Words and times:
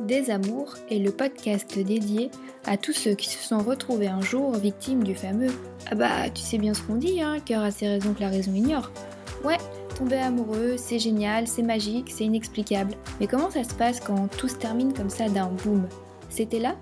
Des 0.00 0.30
Amours 0.30 0.74
est 0.90 0.98
le 0.98 1.12
podcast 1.12 1.78
dédié 1.78 2.30
à 2.64 2.78
tous 2.78 2.94
ceux 2.94 3.14
qui 3.14 3.28
se 3.28 3.38
sont 3.38 3.58
retrouvés 3.58 4.08
un 4.08 4.22
jour 4.22 4.52
victimes 4.52 5.04
du 5.04 5.14
fameux 5.14 5.52
Ah 5.90 5.94
bah, 5.94 6.30
tu 6.30 6.40
sais 6.40 6.56
bien 6.56 6.72
ce 6.72 6.80
qu'on 6.82 6.96
dit, 6.96 7.20
hein, 7.20 7.36
cœur 7.44 7.62
a 7.62 7.70
ses 7.70 7.88
raisons 7.88 8.14
que 8.14 8.22
la 8.22 8.30
raison 8.30 8.54
ignore. 8.54 8.90
Ouais, 9.44 9.58
tomber 9.98 10.16
amoureux, 10.16 10.76
c'est 10.78 10.98
génial, 10.98 11.46
c'est 11.46 11.62
magique, 11.62 12.10
c'est 12.10 12.24
inexplicable. 12.24 12.94
Mais 13.20 13.26
comment 13.26 13.50
ça 13.50 13.64
se 13.64 13.74
passe 13.74 14.00
quand 14.00 14.28
tout 14.28 14.48
se 14.48 14.56
termine 14.56 14.94
comme 14.94 15.10
ça 15.10 15.28
d'un 15.28 15.48
boom? 15.48 15.86
C'était 16.30 16.60
là 16.60 16.74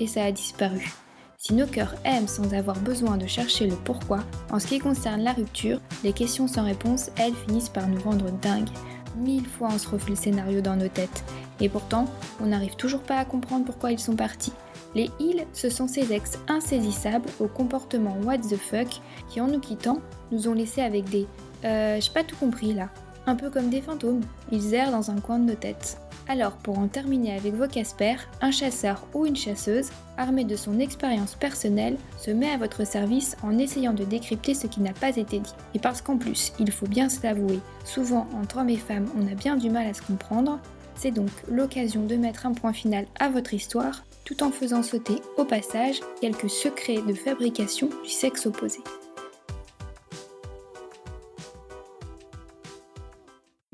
et 0.00 0.08
ça 0.08 0.24
a 0.24 0.32
disparu. 0.32 0.92
Si 1.38 1.54
nos 1.54 1.66
cœurs 1.66 1.94
aiment 2.04 2.26
sans 2.26 2.52
avoir 2.52 2.80
besoin 2.80 3.16
de 3.16 3.26
chercher 3.28 3.68
le 3.68 3.76
pourquoi, 3.76 4.24
en 4.50 4.58
ce 4.58 4.66
qui 4.66 4.80
concerne 4.80 5.22
la 5.22 5.34
rupture, 5.34 5.80
les 6.02 6.12
questions 6.12 6.48
sans 6.48 6.64
réponse, 6.64 7.10
elles 7.16 7.36
finissent 7.46 7.68
par 7.68 7.86
nous 7.86 8.00
rendre 8.00 8.32
dingues. 8.42 8.70
Mille 9.16 9.46
fois 9.46 9.68
on 9.72 9.78
se 9.78 9.88
refait 9.88 10.10
le 10.10 10.16
scénario 10.16 10.60
dans 10.60 10.76
nos 10.76 10.88
têtes. 10.88 11.24
Et 11.60 11.68
pourtant, 11.68 12.06
on 12.40 12.46
n'arrive 12.46 12.76
toujours 12.76 13.02
pas 13.02 13.18
à 13.18 13.24
comprendre 13.24 13.64
pourquoi 13.64 13.92
ils 13.92 13.98
sont 13.98 14.16
partis. 14.16 14.52
Les 14.94 15.10
ils, 15.20 15.46
ce 15.52 15.68
sont 15.68 15.88
ces 15.88 16.12
ex 16.12 16.38
insaisissables 16.48 17.28
au 17.40 17.48
comportement 17.48 18.16
what 18.24 18.38
the 18.38 18.56
fuck 18.56 18.88
qui, 19.28 19.40
en 19.40 19.48
nous 19.48 19.60
quittant, 19.60 20.00
nous 20.32 20.48
ont 20.48 20.54
laissés 20.54 20.82
avec 20.82 21.08
des 21.08 21.26
euh, 21.64 21.98
j'ai 22.00 22.12
pas 22.12 22.24
tout 22.24 22.36
compris 22.36 22.74
là. 22.74 22.90
Un 23.26 23.34
peu 23.34 23.50
comme 23.50 23.70
des 23.70 23.80
fantômes, 23.80 24.22
ils 24.52 24.74
errent 24.74 24.92
dans 24.92 25.10
un 25.10 25.20
coin 25.20 25.38
de 25.38 25.50
nos 25.50 25.56
têtes. 25.56 25.98
Alors, 26.28 26.56
pour 26.56 26.78
en 26.78 26.88
terminer 26.88 27.36
avec 27.36 27.54
vos 27.54 27.68
Casper, 27.68 28.16
un 28.40 28.50
chasseur 28.50 29.06
ou 29.14 29.26
une 29.26 29.36
chasseuse, 29.36 29.90
armé 30.16 30.44
de 30.44 30.56
son 30.56 30.80
expérience 30.80 31.34
personnelle, 31.34 31.96
se 32.18 32.30
met 32.30 32.50
à 32.50 32.56
votre 32.56 32.84
service 32.86 33.36
en 33.42 33.58
essayant 33.58 33.92
de 33.92 34.04
décrypter 34.04 34.54
ce 34.54 34.66
qui 34.66 34.80
n'a 34.80 34.92
pas 34.92 35.16
été 35.16 35.38
dit. 35.38 35.54
Et 35.74 35.78
parce 35.78 36.02
qu'en 36.02 36.18
plus, 36.18 36.52
il 36.58 36.70
faut 36.70 36.86
bien 36.86 37.08
se 37.08 37.22
l'avouer, 37.22 37.60
souvent 37.84 38.26
entre 38.40 38.58
hommes 38.58 38.70
et 38.70 38.76
femmes, 38.76 39.06
on 39.16 39.30
a 39.30 39.34
bien 39.34 39.56
du 39.56 39.70
mal 39.70 39.86
à 39.86 39.94
se 39.94 40.02
comprendre, 40.02 40.58
c'est 40.96 41.10
donc 41.10 41.30
l'occasion 41.48 42.04
de 42.04 42.16
mettre 42.16 42.46
un 42.46 42.52
point 42.52 42.72
final 42.72 43.06
à 43.20 43.28
votre 43.28 43.54
histoire, 43.54 44.04
tout 44.24 44.42
en 44.42 44.50
faisant 44.50 44.82
sauter 44.82 45.16
au 45.36 45.44
passage 45.44 46.00
quelques 46.20 46.50
secrets 46.50 47.02
de 47.06 47.14
fabrication 47.14 47.88
du 48.02 48.10
sexe 48.10 48.46
opposé. 48.46 48.80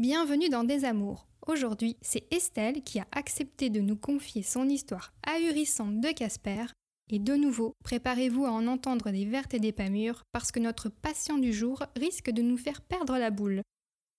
Bienvenue 0.03 0.49
dans 0.49 0.65
Des 0.65 0.85
Amours. 0.85 1.29
Aujourd'hui, 1.47 1.97
c'est 2.01 2.27
Estelle 2.35 2.83
qui 2.83 2.99
a 2.99 3.07
accepté 3.13 3.71
de 3.71 3.81
nous 3.81 3.95
confier 3.95 4.43
son 4.43 4.69
histoire 4.69 5.15
ahurissante 5.25 6.01
de 6.01 6.11
Casper. 6.11 6.65
Et 7.09 7.21
de 7.21 7.37
nouveau, 7.37 7.77
préparez-vous 7.85 8.45
à 8.45 8.51
en 8.51 8.67
entendre 8.67 9.13
des 9.13 9.25
vertes 9.25 9.55
et 9.55 9.61
des 9.61 9.71
pas 9.71 9.91
mûres 9.91 10.25
parce 10.33 10.51
que 10.51 10.59
notre 10.59 10.89
patient 10.89 11.39
du 11.39 11.53
jour 11.53 11.85
risque 11.95 12.31
de 12.31 12.43
nous 12.43 12.57
faire 12.57 12.81
perdre 12.81 13.17
la 13.17 13.31
boule. 13.31 13.63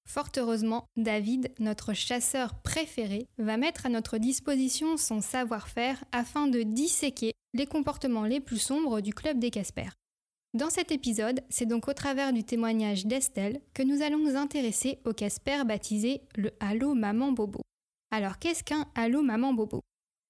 Fort 0.08 0.30
heureusement, 0.38 0.86
David, 0.96 1.52
notre 1.60 1.92
chasseur 1.92 2.62
préféré, 2.62 3.28
va 3.38 3.58
mettre 3.58 3.86
à 3.86 3.90
notre 3.90 4.18
disposition 4.18 4.96
son 4.96 5.20
savoir-faire 5.20 6.02
afin 6.14 6.48
de 6.48 6.62
disséquer 6.62 7.34
les 7.54 7.66
comportements 7.66 8.24
les 8.24 8.40
plus 8.40 8.60
sombres 8.60 9.02
du 9.02 9.14
club 9.14 9.38
des 9.38 9.52
Casper. 9.52 9.90
Dans 10.56 10.70
cet 10.70 10.92
épisode, 10.92 11.42
c'est 11.50 11.66
donc 11.66 11.88
au 11.88 11.94
travers 11.94 12.32
du 12.32 12.44
témoignage 12.44 13.08
d'Estelle 13.08 13.60
que 13.74 13.82
nous 13.82 14.04
allons 14.04 14.20
nous 14.20 14.36
intéresser 14.36 15.00
au 15.04 15.12
Casper 15.12 15.64
baptisé 15.66 16.22
le 16.36 16.52
Halo 16.60 16.94
Maman 16.94 17.32
Bobo. 17.32 17.62
Alors 18.12 18.38
qu'est-ce 18.38 18.64
qu'un 18.64 18.86
Halo 18.94 19.24
Maman 19.24 19.54
Bobo? 19.54 19.82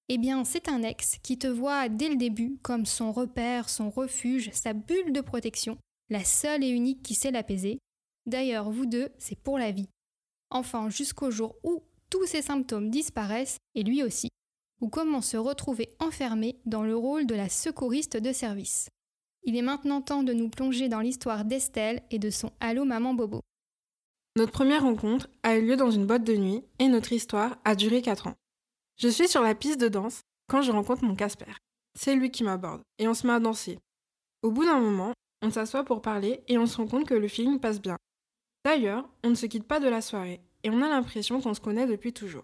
Eh 0.08 0.18
bien, 0.18 0.46
c'est 0.46 0.70
un 0.70 0.82
ex 0.82 1.18
qui 1.24 1.38
te 1.38 1.48
voit 1.48 1.90
dès 1.90 2.08
le 2.08 2.16
début 2.16 2.58
comme 2.62 2.86
son 2.86 3.12
repère, 3.12 3.68
son 3.68 3.90
refuge, 3.90 4.50
sa 4.54 4.72
bulle 4.72 5.12
de 5.12 5.20
protection, 5.20 5.78
la 6.10 6.24
seule 6.24 6.64
et 6.64 6.70
unique 6.70 7.04
qui 7.04 7.16
sait 7.16 7.32
l'apaiser. 7.32 7.80
D'ailleurs, 8.26 8.72
vous 8.72 8.86
deux, 8.86 9.10
c'est 9.18 9.38
pour 9.38 9.60
la 9.60 9.72
vie. 9.72 9.90
Enfin, 10.52 10.90
jusqu'au 10.90 11.32
jour 11.32 11.58
où 11.64 11.84
tous 12.10 12.26
ces 12.28 12.42
symptômes 12.42 12.90
disparaissent, 12.90 13.58
et 13.76 13.84
lui 13.84 14.04
aussi, 14.04 14.30
ou 14.80 14.88
comment 14.88 15.22
se 15.22 15.36
retrouver 15.36 15.90
enfermé 16.00 16.62
dans 16.66 16.84
le 16.84 16.96
rôle 16.96 17.26
de 17.26 17.36
la 17.36 17.50
secouriste 17.50 18.16
de 18.16 18.32
service. 18.32 18.88
Il 19.46 19.58
est 19.58 19.62
maintenant 19.62 20.02
temps 20.02 20.24
de 20.24 20.32
nous 20.32 20.48
plonger 20.48 20.88
dans 20.88 21.02
l'histoire 21.02 21.44
d'Estelle 21.44 22.02
et 22.12 22.20
de 22.20 22.30
son 22.30 22.52
Allô 22.62 22.86
Maman 22.86 23.14
Bobo. 23.14 23.42
Notre 24.38 24.54
première 24.54 24.84
rencontre 24.84 25.30
a 25.44 25.58
eu 25.58 25.68
lieu 25.68 25.76
dans 25.76 25.92
une 25.92 26.06
boîte 26.06 26.24
de 26.24 26.38
nuit 26.38 26.64
et 26.80 26.88
notre 26.88 27.12
histoire 27.12 27.58
a 27.66 27.76
duré 27.76 28.02
4 28.02 28.28
ans. 28.28 28.36
Je 28.96 29.10
suis 29.10 29.28
sur 29.28 29.42
la 29.42 29.54
piste 29.54 29.82
de 29.82 29.90
danse 29.90 30.22
quand 30.48 30.62
je 30.62 30.72
rencontre 30.72 31.04
mon 31.04 31.16
Casper. 31.16 31.52
C'est 32.00 32.16
lui 32.16 32.32
qui 32.32 32.46
m'aborde 32.46 32.84
et 33.00 33.08
on 33.10 33.14
se 33.14 33.28
met 33.28 33.34
à 33.34 33.42
danser. 33.42 33.80
Au 34.44 34.52
bout 34.52 34.64
d'un 34.64 34.80
moment, 34.80 35.12
on 35.42 35.52
s'assoit 35.52 35.84
pour 35.84 36.02
parler 36.02 36.42
et 36.48 36.58
on 36.58 36.66
se 36.66 36.78
rend 36.78 36.88
compte 36.88 37.06
que 37.06 37.14
le 37.14 37.28
feeling 37.28 37.60
passe 37.60 37.82
bien. 37.82 37.98
D'ailleurs, 38.64 39.10
on 39.26 39.30
ne 39.30 39.36
se 39.36 39.46
quitte 39.46 39.68
pas 39.68 39.82
de 39.82 39.90
la 39.90 40.00
soirée 40.00 40.40
et 40.64 40.70
on 40.70 40.82
a 40.82 40.88
l'impression 40.88 41.42
qu'on 41.42 41.54
se 41.54 41.60
connaît 41.60 41.86
depuis 41.86 42.14
toujours. 42.14 42.44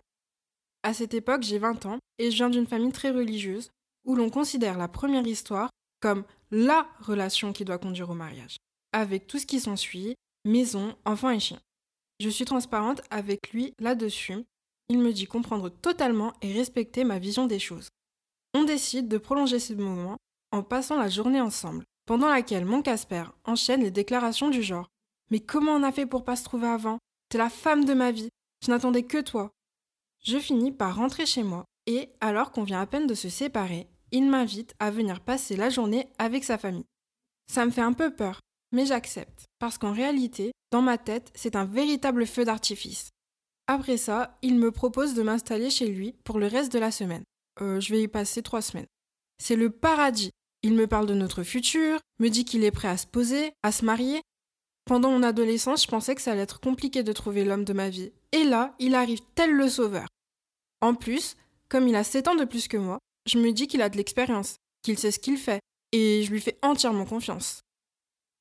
À 0.84 0.94
cette 0.94 1.14
époque, 1.14 1.44
j'ai 1.44 1.60
20 1.60 1.86
ans 1.86 2.00
et 2.18 2.30
je 2.30 2.36
viens 2.36 2.50
d'une 2.50 2.68
famille 2.68 2.92
très 2.92 3.12
religieuse 3.12 3.70
où 4.06 4.16
l'on 4.16 4.30
considère 4.30 4.78
la 4.78 4.90
première 4.90 5.26
histoire 5.26 5.70
comme 6.02 6.24
la 6.52 6.88
relation 7.02 7.54
qui 7.54 7.66
doit 7.66 7.78
conduire 7.78 8.10
au 8.10 8.16
mariage, 8.16 8.58
avec 8.92 9.28
tout 9.28 9.40
ce 9.40 9.46
qui 9.46 9.60
s'ensuit, 9.60 10.16
maison, 10.46 10.96
enfants 11.06 11.30
et 11.30 11.40
chien. 11.40 11.60
Je 12.20 12.30
suis 12.30 12.46
transparente 12.46 13.02
avec 13.10 13.52
lui 13.52 13.74
là-dessus. 13.80 14.44
Il 14.90 15.00
me 15.00 15.14
dit 15.14 15.26
comprendre 15.26 15.70
totalement 15.70 16.34
et 16.42 16.52
respecter 16.52 17.04
ma 17.04 17.20
vision 17.20 17.46
des 17.46 17.60
choses. 17.60 17.90
On 18.54 18.64
décide 18.64 19.08
de 19.08 19.18
prolonger 19.18 19.60
ce 19.60 19.74
moment 19.74 20.18
en 20.52 20.64
passant 20.64 20.98
la 20.98 21.10
journée 21.10 21.40
ensemble, 21.40 21.86
pendant 22.06 22.28
laquelle 22.28 22.66
mon 22.66 22.82
Casper 22.82 23.26
enchaîne 23.46 23.82
les 23.82 23.92
déclarations 23.92 24.50
du 24.50 24.64
genre 24.64 24.90
Mais 25.30 25.40
comment 25.40 25.74
on 25.74 25.84
a 25.84 25.92
fait 25.92 26.08
pour 26.08 26.26
pas 26.26 26.36
se 26.36 26.44
trouver 26.44 26.68
avant? 26.68 26.98
T'es 27.30 27.38
la 27.38 27.50
femme 27.50 27.86
de 27.86 27.94
ma 27.94 28.12
vie, 28.12 28.30
je 28.66 28.72
n'attendais 28.72 29.04
que 29.04 29.22
toi. 29.22 29.52
Je 30.24 30.40
finis 30.40 30.72
par 30.72 30.96
rentrer 30.96 31.28
chez 31.28 31.44
moi 31.44 31.66
et, 31.86 32.10
alors 32.20 32.52
qu'on 32.52 32.64
vient 32.64 32.82
à 32.82 32.88
peine 32.88 33.08
de 33.08 33.14
se 33.14 33.30
séparer, 33.30 33.88
il 34.12 34.30
m'invite 34.30 34.74
à 34.80 34.92
venir 34.92 35.22
passer 35.22 35.56
la 35.56 35.70
journée 35.70 36.10
avec 36.18 36.44
sa 36.44 36.58
famille. 36.58 36.86
Ça 37.52 37.66
me 37.66 37.72
fait 37.72 37.82
un 37.82 37.94
peu 37.94 38.14
peur, 38.14 38.40
mais 38.72 38.86
j'accepte, 38.86 39.46
parce 39.60 39.78
qu'en 39.78 39.94
réalité, 39.94 40.52
dans 40.72 40.82
ma 40.82 40.98
tête, 40.98 41.32
c'est 41.36 41.56
un 41.56 41.66
véritable 41.66 42.26
feu 42.26 42.46
d'artifice. 42.46 43.10
Après 43.68 43.98
ça, 43.98 44.38
il 44.42 44.56
me 44.56 44.72
propose 44.72 45.14
de 45.14 45.24
m'installer 45.24 45.70
chez 45.70 45.88
lui 45.88 46.16
pour 46.24 46.40
le 46.40 46.48
reste 46.48 46.72
de 46.72 46.80
la 46.80 46.92
semaine. 46.92 47.24
Euh, 47.62 47.80
je 47.80 47.94
vais 47.94 48.02
y 48.02 48.08
passer 48.08 48.42
trois 48.42 48.62
semaines. 48.62 48.88
C'est 49.38 49.56
le 49.56 49.70
paradis. 49.70 50.32
Il 50.64 50.74
me 50.74 50.88
parle 50.88 51.06
de 51.06 51.14
notre 51.14 51.44
futur, 51.44 52.00
me 52.20 52.30
dit 52.30 52.46
qu'il 52.46 52.64
est 52.64 52.72
prêt 52.72 52.88
à 52.88 52.98
se 52.98 53.08
poser, 53.08 53.52
à 53.64 53.72
se 53.72 53.86
marier. 53.86 54.22
Pendant 54.86 55.12
mon 55.12 55.24
adolescence, 55.24 55.84
je 55.84 55.88
pensais 55.88 56.16
que 56.16 56.22
ça 56.22 56.32
allait 56.32 56.42
être 56.42 56.60
compliqué 56.60 57.04
de 57.04 57.14
trouver 57.14 57.46
l'homme 57.46 57.64
de 57.64 57.74
ma 57.74 57.90
vie. 57.90 58.12
Et 58.32 58.44
là, 58.44 58.76
il 58.80 58.96
arrive 58.96 59.22
tel 59.36 59.52
le 59.52 59.70
sauveur. 59.70 60.08
En 60.82 60.96
plus, 60.96 61.36
comme 61.70 61.88
il 61.88 61.96
a 61.96 62.04
7 62.04 62.28
ans 62.28 62.36
de 62.36 62.46
plus 62.46 62.68
que 62.68 62.78
moi, 62.78 63.00
je 63.26 63.38
me 63.38 63.52
dis 63.52 63.68
qu'il 63.68 63.82
a 63.82 63.90
de 63.90 63.98
l'expérience, 63.98 64.58
qu'il 64.82 64.98
sait 64.98 65.12
ce 65.12 65.20
qu'il 65.20 65.38
fait, 65.38 65.60
et 65.92 66.24
je 66.24 66.32
lui 66.32 66.42
fais 66.42 66.58
entièrement 66.62 67.06
confiance. 67.06 67.62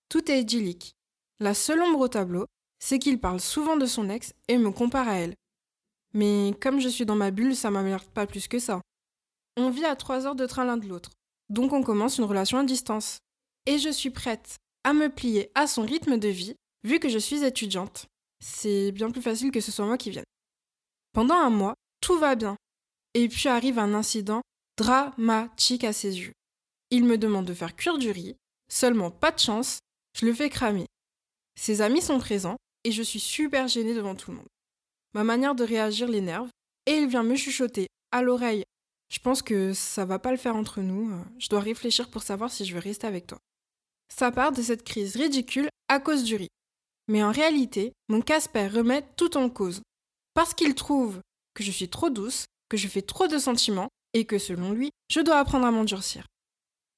Tout 0.09 0.31
est 0.31 0.41
idyllique. 0.41 0.95
La 1.41 1.55
seule 1.55 1.83
ombre 1.83 2.01
au 2.01 2.09
tableau, 2.09 2.47
c'est 2.79 2.99
qu'il 2.99 3.21
parle 3.21 3.41
souvent 3.41 3.77
de 3.77 3.87
son 3.87 4.09
ex 4.09 4.33
et 4.49 4.59
me 4.59 4.71
compare 4.71 5.09
à 5.09 5.17
elle. 5.17 5.35
Mais 6.15 6.53
comme 6.61 6.81
je 6.81 6.89
suis 6.89 7.07
dans 7.07 7.17
ma 7.17 7.31
bulle, 7.31 7.57
ça 7.57 7.71
m'amène 7.71 7.99
pas 8.15 8.27
plus 8.27 8.49
que 8.49 8.59
ça. 8.59 8.81
On 9.57 9.71
vit 9.71 9.85
à 9.85 9.97
trois 9.97 10.27
heures 10.27 10.37
de 10.37 10.47
train 10.47 10.65
l'un 10.65 10.77
de 10.77 10.87
l'autre, 10.87 11.11
donc 11.49 11.73
on 11.73 11.83
commence 11.83 12.19
une 12.19 12.25
relation 12.25 12.59
à 12.59 12.65
distance. 12.65 13.19
Et 13.67 13.79
je 13.79 13.91
suis 13.91 14.11
prête 14.11 14.57
à 14.85 14.93
me 14.93 15.09
plier 15.09 15.51
à 15.55 15.67
son 15.67 15.83
rythme 15.83 16.17
de 16.17 16.29
vie, 16.29 16.55
vu 16.85 17.01
que 17.01 17.09
je 17.09 17.19
suis 17.19 17.45
étudiante. 17.45 18.07
C'est 18.41 18.93
bien 18.93 19.11
plus 19.11 19.23
facile 19.23 19.51
que 19.51 19.61
ce 19.61 19.73
soit 19.73 19.85
moi 19.85 19.99
qui 19.99 20.11
vienne. 20.11 20.25
Pendant 21.13 21.35
un 21.35 21.51
mois, 21.51 21.75
tout 22.01 22.17
va 22.19 22.35
bien. 22.35 22.57
Et 23.15 23.29
puis 23.29 23.49
arrive 23.49 23.79
un 23.79 23.95
incident 23.95 24.43
dramatique 24.79 25.83
à 25.83 25.93
ses 25.93 26.21
yeux. 26.21 26.33
Il 26.91 27.05
me 27.05 27.19
demande 27.19 27.45
de 27.45 27.53
faire 27.53 27.75
cuire 27.75 27.99
du 27.99 28.11
riz, 28.11 28.37
seulement 28.71 29.11
pas 29.11 29.33
de 29.33 29.39
chance, 29.39 29.81
je 30.17 30.25
le 30.25 30.33
fais 30.33 30.49
cramer. 30.49 30.87
Ses 31.57 31.83
amis 31.83 32.01
sont 32.01 32.21
présents 32.21 32.57
et 32.85 32.93
je 32.93 33.03
suis 33.03 33.21
super 33.21 33.67
gênée 33.67 33.95
devant 33.95 34.15
tout 34.15 34.31
le 34.31 34.39
monde. 34.39 34.49
Ma 35.15 35.25
manière 35.25 35.57
de 35.57 35.65
réagir 35.65 36.09
l'énerve 36.09 36.49
et 36.87 36.93
il 36.93 37.09
vient 37.09 37.25
me 37.25 37.35
chuchoter 37.35 37.89
à 38.13 38.23
l'oreille. 38.23 38.63
Je 39.11 39.19
pense 39.19 39.43
que 39.43 39.73
ça 39.73 40.05
va 40.05 40.21
pas 40.21 40.31
le 40.31 40.37
faire 40.37 40.55
entre 40.55 40.81
nous, 40.81 41.11
je 41.39 41.49
dois 41.49 41.61
réfléchir 41.61 42.09
pour 42.09 42.23
savoir 42.23 42.51
si 42.51 42.65
je 42.65 42.75
veux 42.75 42.81
rester 42.81 43.07
avec 43.07 43.27
toi. 43.27 43.39
Ça 44.15 44.31
part 44.31 44.53
de 44.53 44.63
cette 44.63 44.85
crise 44.85 45.17
ridicule 45.17 45.69
à 45.89 45.99
cause 45.99 46.23
du 46.23 46.37
riz. 46.37 46.49
Mais 47.09 47.23
en 47.23 47.33
réalité, 47.33 47.93
mon 48.09 48.21
Casper 48.21 48.69
remet 48.69 49.03
tout 49.17 49.37
en 49.37 49.51
cause. 49.51 49.83
Parce 50.35 50.55
qu'il 50.55 50.75
trouve 50.75 51.21
que 51.55 51.65
je 51.65 51.71
suis 51.73 51.89
trop 51.89 52.11
douce, 52.11 52.45
que 52.69 52.77
je 52.77 52.87
fais 52.87 53.03
trop 53.03 53.27
de 53.27 53.39
sentiments 53.39 53.89
et 54.15 54.25
que 54.25 54.39
selon 54.39 54.73
lui, 54.73 54.91
je 55.11 55.21
dois 55.21 55.39
apprendre 55.39 55.67
à 55.67 55.71
m'endurcir. 55.71 56.27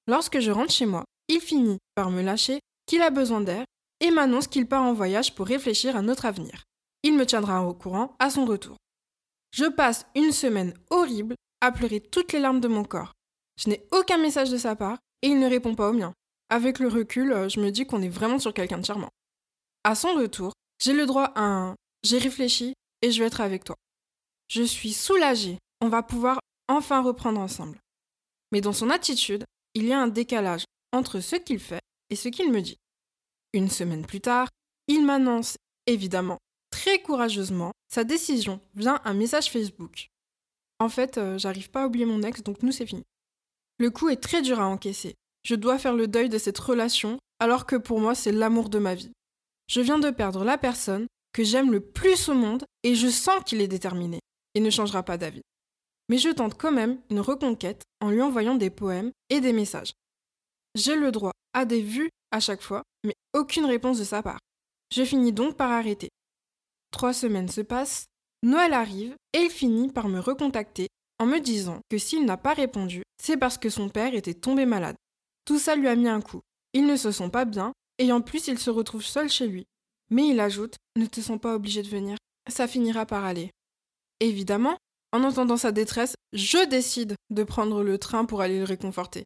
Lorsque 0.07 0.41
je 0.41 0.51
rentre 0.51 0.73
chez 0.73 0.87
moi, 0.87 1.05
il 1.29 1.41
finit 1.41 1.79
par 1.95 2.11
me 2.11 2.23
lâcher 2.23 2.61
qu'il 2.87 3.03
a 3.03 3.11
besoin 3.11 3.41
d'air 3.41 3.65
et 4.01 4.11
m'annonce 4.11 4.47
qu'il 4.47 4.67
part 4.67 4.83
en 4.83 4.93
voyage 4.93 5.35
pour 5.35 5.47
réfléchir 5.47 5.97
à 5.97 6.03
notre 6.03 6.27
avenir. 6.27 6.65
Il 7.03 7.17
me 7.17 7.27
tiendra 7.27 7.65
au 7.65 7.75
courant 7.75 8.17
à 8.19 8.31
son 8.31 8.45
retour. 8.45 8.77
Je 9.53 9.67
passe 9.67 10.07
une 10.15 10.33
semaine 10.33 10.75
horrible 10.91 11.35
à 11.61 11.73
pleurer 11.73 12.01
toutes 12.01 12.33
les 12.33 12.41
larmes 12.41 12.61
de 12.61 12.69
mon 12.69 12.85
corps. 12.85 13.13
Je 13.59 13.69
n'ai 13.69 13.87
aucun 13.93 14.19
message 14.19 14.51
de 14.51 14.57
sa 14.57 14.77
part 14.77 14.99
et 15.23 15.29
il 15.29 15.39
ne 15.39 15.49
répond 15.49 15.75
pas 15.75 15.89
au 15.89 15.93
mien. 15.93 16.13
Avec 16.49 16.79
le 16.79 16.89
recul, 16.89 17.33
euh, 17.33 17.49
je 17.49 17.61
me 17.61 17.71
dis 17.71 17.87
qu'on 17.87 18.03
est 18.03 18.09
vraiment 18.09 18.39
sur 18.39 18.55
quelqu'un 18.55 18.79
de 18.79 18.85
charmant. 18.85 19.11
À 19.85 19.95
son 19.95 20.15
retour, 20.15 20.53
j'ai 20.81 20.93
le 20.93 21.07
droit 21.07 21.33
à 21.35 21.43
un 21.43 21.77
j'ai 22.03 22.19
réfléchi 22.19 22.75
et 23.03 23.11
je 23.11 23.21
vais 23.21 23.27
être 23.27 23.41
avec 23.41 23.65
toi. 23.65 23.77
Je 24.49 24.63
suis 24.63 24.93
soulagée. 24.93 25.59
On 25.81 25.89
va 25.89 26.03
pouvoir 26.03 26.41
enfin 26.71 27.03
reprendre 27.03 27.41
ensemble. 27.41 27.81
Mais 28.53 28.61
dans 28.61 28.73
son 28.73 28.91
attitude, 28.91 29.45
il 29.75 29.87
y 29.87 29.93
a 29.93 30.01
un 30.01 30.09
décalage 30.09 30.65
entre 30.93 31.21
ce 31.21 31.37
qu'il 31.37 31.59
fait 31.59 31.81
et 32.09 32.17
ce 32.17 32.29
qu'il 32.29 32.51
me 32.53 32.63
dit. 32.63 32.79
Une 33.53 33.69
semaine 33.69 34.07
plus 34.07 34.21
tard, 34.21 34.49
il 34.87 35.05
m'annonce, 35.05 35.57
évidemment, 35.87 36.39
très 36.71 37.03
courageusement, 37.03 37.73
sa 37.89 38.05
décision 38.05 38.61
via 38.75 39.03
un 39.05 39.15
message 39.15 39.51
Facebook. 39.51 40.09
En 40.79 40.89
fait, 40.89 41.19
euh, 41.19 41.39
j'arrive 41.39 41.71
pas 41.71 41.83
à 41.83 41.87
oublier 41.87 42.07
mon 42.07 42.23
ex, 42.23 42.43
donc 42.43 42.63
nous 42.63 42.73
c'est 42.73 42.87
fini. 42.87 43.03
Le 43.79 43.91
coup 43.91 44.09
est 44.09 44.23
très 44.23 44.41
dur 44.41 44.61
à 44.61 44.67
encaisser. 44.67 45.15
Je 45.43 45.55
dois 45.55 45.79
faire 45.79 45.95
le 45.95 46.07
deuil 46.07 46.29
de 46.29 46.39
cette 46.39 46.59
relation, 46.59 47.19
alors 47.39 47.67
que 47.67 47.77
pour 47.77 48.01
moi 48.01 48.15
c'est 48.15 48.33
l'amour 48.33 48.69
de 48.69 48.79
ma 48.79 48.95
vie. 48.95 49.13
Je 49.69 49.81
viens 49.81 49.99
de 49.99 50.11
perdre 50.11 50.45
la 50.45 50.59
personne 50.59 51.07
que 51.33 51.45
j'aime 51.45 51.71
le 51.71 51.81
plus 51.81 52.29
au 52.29 52.35
monde 52.35 52.65
et 52.83 52.95
je 52.95 53.09
sens 53.09 53.43
qu'il 53.45 53.61
est 53.61 53.69
déterminé 53.69 54.21
et 54.55 54.61
ne 54.61 54.71
changera 54.71 55.03
pas 55.03 55.17
d'avis. 55.19 55.43
Mais 56.11 56.19
je 56.19 56.29
tente 56.29 56.59
quand 56.59 56.73
même 56.73 57.01
une 57.09 57.21
reconquête 57.21 57.85
en 58.01 58.11
lui 58.11 58.21
envoyant 58.21 58.57
des 58.57 58.69
poèmes 58.69 59.13
et 59.29 59.41
des 59.41 59.53
messages. 59.53 59.93
J'ai 60.75 60.97
le 60.97 61.13
droit 61.13 61.31
à 61.53 61.65
des 61.65 61.83
vues 61.83 62.11
à 62.33 62.41
chaque 62.41 62.63
fois, 62.63 62.83
mais 63.05 63.15
aucune 63.33 63.65
réponse 63.65 64.01
de 64.01 64.05
sa 64.05 64.21
part. 64.21 64.41
Je 64.93 65.05
finis 65.05 65.33
donc 65.33 65.57
par 65.57 65.71
arrêter. 65.71 66.09
Trois 66.91 67.13
semaines 67.13 67.49
se 67.49 67.61
passent, 67.61 68.07
Noël 68.43 68.73
arrive 68.73 69.15
et 69.35 69.39
il 69.39 69.51
finit 69.51 69.89
par 69.89 70.09
me 70.09 70.19
recontacter 70.19 70.89
en 71.21 71.27
me 71.27 71.39
disant 71.39 71.79
que 71.89 71.97
s'il 71.99 72.25
n'a 72.25 72.37
pas 72.37 72.55
répondu, 72.55 73.05
c'est 73.23 73.37
parce 73.37 73.57
que 73.57 73.71
son 73.71 73.89
père 73.89 74.13
était 74.13 74.35
tombé 74.35 74.67
malade. 74.67 74.97
Tout 75.45 75.61
ça 75.61 75.77
lui 75.77 75.87
a 75.87 75.95
mis 75.95 76.09
un 76.09 76.21
coup. 76.21 76.41
Ils 76.73 76.87
ne 76.87 76.97
se 76.97 77.13
sent 77.13 77.31
pas 77.31 77.45
bien 77.45 77.73
et 77.99 78.11
en 78.11 78.21
plus 78.21 78.49
il 78.49 78.59
se 78.59 78.71
retrouve 78.71 79.05
seul 79.05 79.29
chez 79.29 79.47
lui. 79.47 79.65
Mais 80.11 80.27
il 80.27 80.41
ajoute 80.41 80.75
Ne 80.97 81.07
te 81.07 81.21
sens 81.21 81.39
pas 81.39 81.55
obligé 81.55 81.85
de 81.85 81.89
venir, 81.89 82.17
ça 82.49 82.67
finira 82.67 83.07
par 83.07 83.25
aller. 83.25 83.53
Évidemment, 84.19 84.77
en 85.13 85.25
entendant 85.25 85.57
sa 85.57 85.73
détresse, 85.73 86.15
je 86.33 86.65
décide 86.67 87.15
de 87.31 87.43
prendre 87.43 87.83
le 87.83 87.99
train 87.99 88.25
pour 88.25 88.41
aller 88.41 88.59
le 88.59 88.65
réconforter. 88.65 89.25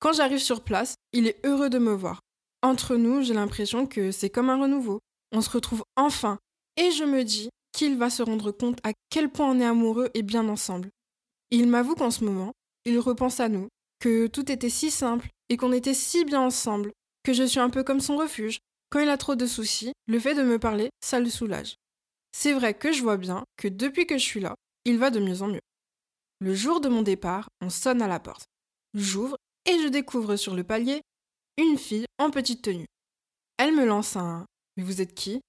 Quand 0.00 0.12
j'arrive 0.12 0.38
sur 0.38 0.62
place, 0.62 0.96
il 1.12 1.26
est 1.26 1.44
heureux 1.44 1.70
de 1.70 1.78
me 1.78 1.92
voir. 1.92 2.20
Entre 2.62 2.96
nous, 2.96 3.22
j'ai 3.22 3.34
l'impression 3.34 3.86
que 3.86 4.10
c'est 4.10 4.30
comme 4.30 4.50
un 4.50 4.60
renouveau. 4.60 5.00
On 5.32 5.40
se 5.40 5.50
retrouve 5.50 5.84
enfin, 5.96 6.38
et 6.76 6.90
je 6.90 7.04
me 7.04 7.24
dis 7.24 7.50
qu'il 7.72 7.96
va 7.96 8.10
se 8.10 8.22
rendre 8.22 8.52
compte 8.52 8.78
à 8.84 8.92
quel 9.10 9.28
point 9.28 9.50
on 9.50 9.60
est 9.60 9.64
amoureux 9.64 10.10
et 10.14 10.22
bien 10.22 10.48
ensemble. 10.48 10.90
Il 11.50 11.68
m'avoue 11.68 11.94
qu'en 11.94 12.10
ce 12.10 12.24
moment, 12.24 12.52
il 12.84 12.98
repense 12.98 13.40
à 13.40 13.48
nous, 13.48 13.68
que 14.00 14.26
tout 14.26 14.50
était 14.50 14.70
si 14.70 14.90
simple 14.90 15.28
et 15.48 15.56
qu'on 15.56 15.72
était 15.72 15.94
si 15.94 16.24
bien 16.24 16.40
ensemble, 16.40 16.92
que 17.22 17.32
je 17.32 17.44
suis 17.44 17.60
un 17.60 17.70
peu 17.70 17.82
comme 17.82 18.00
son 18.00 18.16
refuge. 18.16 18.58
Quand 18.90 19.00
il 19.00 19.08
a 19.08 19.16
trop 19.16 19.34
de 19.34 19.46
soucis, 19.46 19.92
le 20.06 20.18
fait 20.18 20.34
de 20.34 20.42
me 20.42 20.58
parler, 20.58 20.90
ça 21.00 21.20
le 21.20 21.30
soulage. 21.30 21.76
C'est 22.32 22.52
vrai 22.52 22.74
que 22.74 22.92
je 22.92 23.02
vois 23.02 23.16
bien 23.16 23.44
que 23.56 23.68
depuis 23.68 24.06
que 24.06 24.18
je 24.18 24.24
suis 24.24 24.40
là, 24.40 24.54
il 24.84 24.98
va 24.98 25.10
de 25.10 25.20
mieux 25.20 25.42
en 25.42 25.48
mieux. 25.48 25.60
Le 26.40 26.54
jour 26.54 26.80
de 26.80 26.88
mon 26.88 27.02
départ, 27.02 27.48
on 27.60 27.70
sonne 27.70 28.02
à 28.02 28.08
la 28.08 28.20
porte. 28.20 28.46
J'ouvre 28.94 29.36
et 29.66 29.78
je 29.82 29.88
découvre 29.88 30.36
sur 30.36 30.54
le 30.54 30.64
palier 30.64 31.02
une 31.56 31.78
fille 31.78 32.06
en 32.18 32.30
petite 32.30 32.62
tenue. 32.62 32.86
Elle 33.56 33.74
me 33.74 33.84
lance 33.84 34.16
un 34.16 34.44
Mais 34.76 34.82
vous 34.82 35.00
êtes 35.00 35.14
qui? 35.14 35.40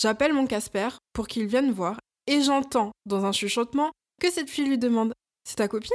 J'appelle 0.00 0.32
mon 0.32 0.46
Casper 0.46 0.88
pour 1.12 1.26
qu'il 1.28 1.46
vienne 1.46 1.72
voir 1.72 1.98
et 2.26 2.42
j'entends, 2.42 2.92
dans 3.04 3.24
un 3.24 3.32
chuchotement, 3.32 3.92
que 4.20 4.30
cette 4.30 4.50
fille 4.50 4.66
lui 4.66 4.78
demande 4.78 5.12
C'est 5.44 5.56
ta 5.56 5.68
copine? 5.68 5.92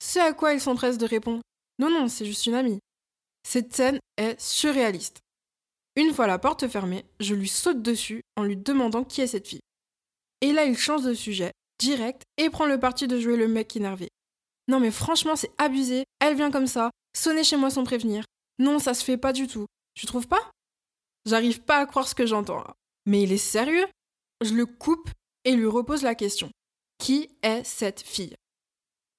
Ce 0.00 0.18
à 0.18 0.32
quoi 0.32 0.52
il 0.54 0.60
s'empresse 0.60 0.98
de 0.98 1.06
répondre 1.06 1.42
Non, 1.78 1.90
non, 1.90 2.08
c'est 2.08 2.26
juste 2.26 2.46
une 2.46 2.54
amie. 2.54 2.78
Cette 3.42 3.74
scène 3.74 3.98
est 4.16 4.38
surréaliste. 4.40 5.18
Une 5.96 6.14
fois 6.14 6.26
la 6.26 6.38
porte 6.38 6.68
fermée, 6.68 7.04
je 7.18 7.34
lui 7.34 7.48
saute 7.48 7.82
dessus 7.82 8.22
en 8.36 8.44
lui 8.44 8.56
demandant 8.56 9.02
qui 9.02 9.20
est 9.20 9.26
cette 9.26 9.48
fille. 9.48 9.60
Et 10.40 10.52
là, 10.52 10.64
il 10.64 10.76
change 10.76 11.02
de 11.02 11.14
sujet, 11.14 11.50
direct, 11.78 12.22
et 12.36 12.50
prend 12.50 12.66
le 12.66 12.80
parti 12.80 13.06
de 13.06 13.18
jouer 13.18 13.36
le 13.36 13.48
mec 13.48 13.76
énervé. 13.76 14.08
Non 14.68 14.80
mais 14.80 14.90
franchement, 14.90 15.36
c'est 15.36 15.52
abusé, 15.58 16.04
elle 16.20 16.36
vient 16.36 16.50
comme 16.50 16.66
ça, 16.66 16.90
sonner 17.16 17.44
chez 17.44 17.56
moi 17.56 17.70
sans 17.70 17.84
prévenir. 17.84 18.24
Non, 18.58 18.78
ça 18.78 18.94
se 18.94 19.04
fait 19.04 19.16
pas 19.16 19.32
du 19.32 19.46
tout. 19.46 19.66
Tu 19.94 20.06
trouves 20.06 20.28
pas? 20.28 20.50
J'arrive 21.26 21.60
pas 21.60 21.78
à 21.78 21.86
croire 21.86 22.08
ce 22.08 22.14
que 22.14 22.26
j'entends 22.26 22.64
Mais 23.06 23.22
il 23.22 23.32
est 23.32 23.38
sérieux? 23.38 23.86
Je 24.42 24.54
le 24.54 24.66
coupe 24.66 25.10
et 25.44 25.54
lui 25.54 25.66
repose 25.66 26.02
la 26.02 26.14
question. 26.14 26.50
Qui 26.98 27.30
est 27.42 27.64
cette 27.64 28.02
fille? 28.02 28.34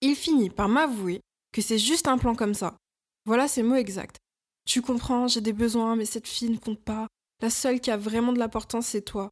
Il 0.02 0.16
finit 0.16 0.50
par 0.50 0.70
m'avouer 0.70 1.22
que 1.52 1.62
c'est 1.62 1.78
juste 1.78 2.08
un 2.08 2.18
plan 2.18 2.36
comme 2.36 2.54
ça. 2.54 2.78
Voilà 3.26 3.48
ses 3.48 3.64
mots 3.64 3.76
exacts. 3.76 4.18
Tu 4.66 4.82
comprends, 4.82 5.28
j'ai 5.28 5.42
des 5.42 5.54
besoins, 5.54 5.96
mais 5.96 6.06
cette 6.06 6.28
fille 6.28 6.50
ne 6.50 6.58
compte 6.58 6.84
pas. 6.84 7.08
La 7.42 7.50
seule 7.50 7.80
qui 7.80 7.92
a 7.92 7.98
vraiment 7.98 8.34
de 8.34 8.40
l'importance, 8.40 8.88
c'est 8.88 9.02
toi. 9.02 9.30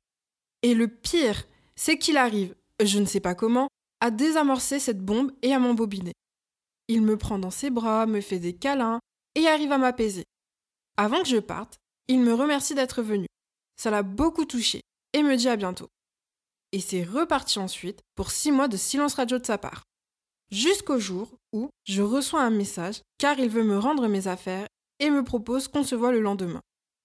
Et 0.62 0.74
le 0.74 0.88
pire, 0.88 1.45
c'est 1.75 1.97
qu'il 1.97 2.18
arrive, 2.18 2.56
je 2.85 3.00
ne 3.00 3.06
sais 3.06 3.19
pas 3.19 3.35
comment, 3.35 3.68
à 4.00 4.12
désamorcer 4.12 4.79
cette 4.79 5.03
bombe 5.03 5.31
et 5.41 5.53
à 5.53 5.59
m'embobiner. 5.59 6.13
Il 6.88 7.01
me 7.01 7.18
prend 7.18 7.39
dans 7.39 7.51
ses 7.51 7.69
bras, 7.69 8.06
me 8.06 8.21
fait 8.21 8.39
des 8.39 8.53
câlins 8.53 9.00
et 9.35 9.47
arrive 9.47 9.71
à 9.71 9.77
m'apaiser. 9.77 10.24
Avant 10.95 11.21
que 11.21 11.27
je 11.27 11.38
parte, 11.38 11.77
il 12.07 12.19
me 12.19 12.33
remercie 12.33 12.75
d'être 12.75 13.01
venu. 13.01 13.27
Ça 13.75 13.91
l'a 13.91 14.03
beaucoup 14.03 14.45
touché 14.45 14.81
et 15.13 15.24
me 15.24 15.35
dit 15.35 15.50
à 15.50 15.56
bientôt. 15.56 15.88
Et 16.71 16.79
c'est 16.79 17.03
reparti 17.03 17.59
ensuite 17.59 18.01
pour 18.15 18.31
six 18.31 18.51
mois 18.51 18.68
de 18.68 18.77
silence 18.77 19.15
radio 19.15 19.38
de 19.38 19.45
sa 19.45 19.57
part. 19.57 19.83
Jusqu'au 20.51 21.00
jour 21.00 21.38
où 21.51 21.69
je 21.85 22.01
reçois 22.01 22.41
un 22.41 22.50
message 22.50 23.01
car 23.18 23.39
il 23.39 23.50
veut 23.50 23.63
me 23.63 23.77
rendre 23.77 24.07
mes 24.07 24.27
affaires 24.27 24.68
et 25.00 25.09
me 25.09 25.24
propose 25.24 25.68
qu'on 25.68 25.83
se 25.83 25.95
voit 25.95 26.12
le 26.12 26.21
lendemain. 26.21 26.62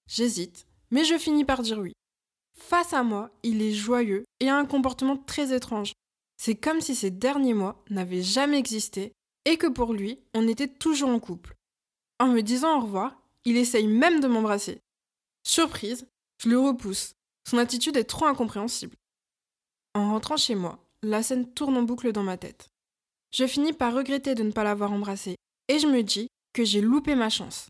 J'hésite, 0.07 0.65
mais 0.91 1.03
je 1.03 1.17
finis 1.17 1.45
par 1.45 1.61
dire 1.61 1.79
oui. 1.79 1.93
Face 2.57 2.93
à 2.93 3.03
moi, 3.03 3.31
il 3.43 3.61
est 3.61 3.73
joyeux 3.73 4.25
et 4.39 4.49
a 4.49 4.57
un 4.57 4.65
comportement 4.65 5.17
très 5.17 5.55
étrange. 5.55 5.93
C'est 6.37 6.55
comme 6.55 6.81
si 6.81 6.95
ces 6.95 7.11
derniers 7.11 7.53
mois 7.53 7.83
n'avaient 7.89 8.21
jamais 8.21 8.57
existé 8.57 9.13
et 9.45 9.57
que 9.57 9.67
pour 9.67 9.93
lui, 9.93 10.19
on 10.33 10.47
était 10.47 10.67
toujours 10.67 11.09
en 11.09 11.19
couple. 11.19 11.55
En 12.19 12.27
me 12.27 12.41
disant 12.41 12.77
au 12.77 12.81
revoir, 12.81 13.21
il 13.45 13.57
essaye 13.57 13.87
même 13.87 14.19
de 14.19 14.27
m'embrasser. 14.27 14.79
Surprise, 15.45 16.07
je 16.39 16.49
le 16.49 16.59
repousse. 16.59 17.13
Son 17.49 17.57
attitude 17.57 17.97
est 17.97 18.05
trop 18.05 18.25
incompréhensible. 18.25 18.95
En 19.93 20.11
rentrant 20.11 20.37
chez 20.37 20.55
moi, 20.55 20.79
la 21.01 21.21
scène 21.21 21.51
tourne 21.53 21.77
en 21.77 21.83
boucle 21.83 22.11
dans 22.11 22.23
ma 22.23 22.37
tête. 22.37 22.69
Je 23.31 23.45
finis 23.47 23.73
par 23.73 23.93
regretter 23.93 24.35
de 24.35 24.43
ne 24.43 24.51
pas 24.51 24.63
l'avoir 24.63 24.91
embrassé 24.91 25.35
et 25.67 25.79
je 25.79 25.87
me 25.87 26.01
dis 26.01 26.27
que 26.53 26.63
j'ai 26.63 26.81
loupé 26.81 27.15
ma 27.15 27.29
chance. 27.29 27.67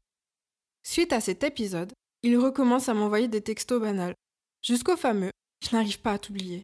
Suite 0.86 1.14
à 1.14 1.22
cet 1.22 1.44
épisode, 1.44 1.94
il 2.22 2.38
recommence 2.38 2.90
à 2.90 2.94
m'envoyer 2.94 3.28
des 3.28 3.42
textos 3.42 3.82
banals, 3.82 4.14
jusqu'au 4.64 4.98
fameux 4.98 5.32
Je 5.62 5.76
n'arrive 5.76 6.00
pas 6.00 6.14
à 6.14 6.20
t'oublier. 6.20 6.64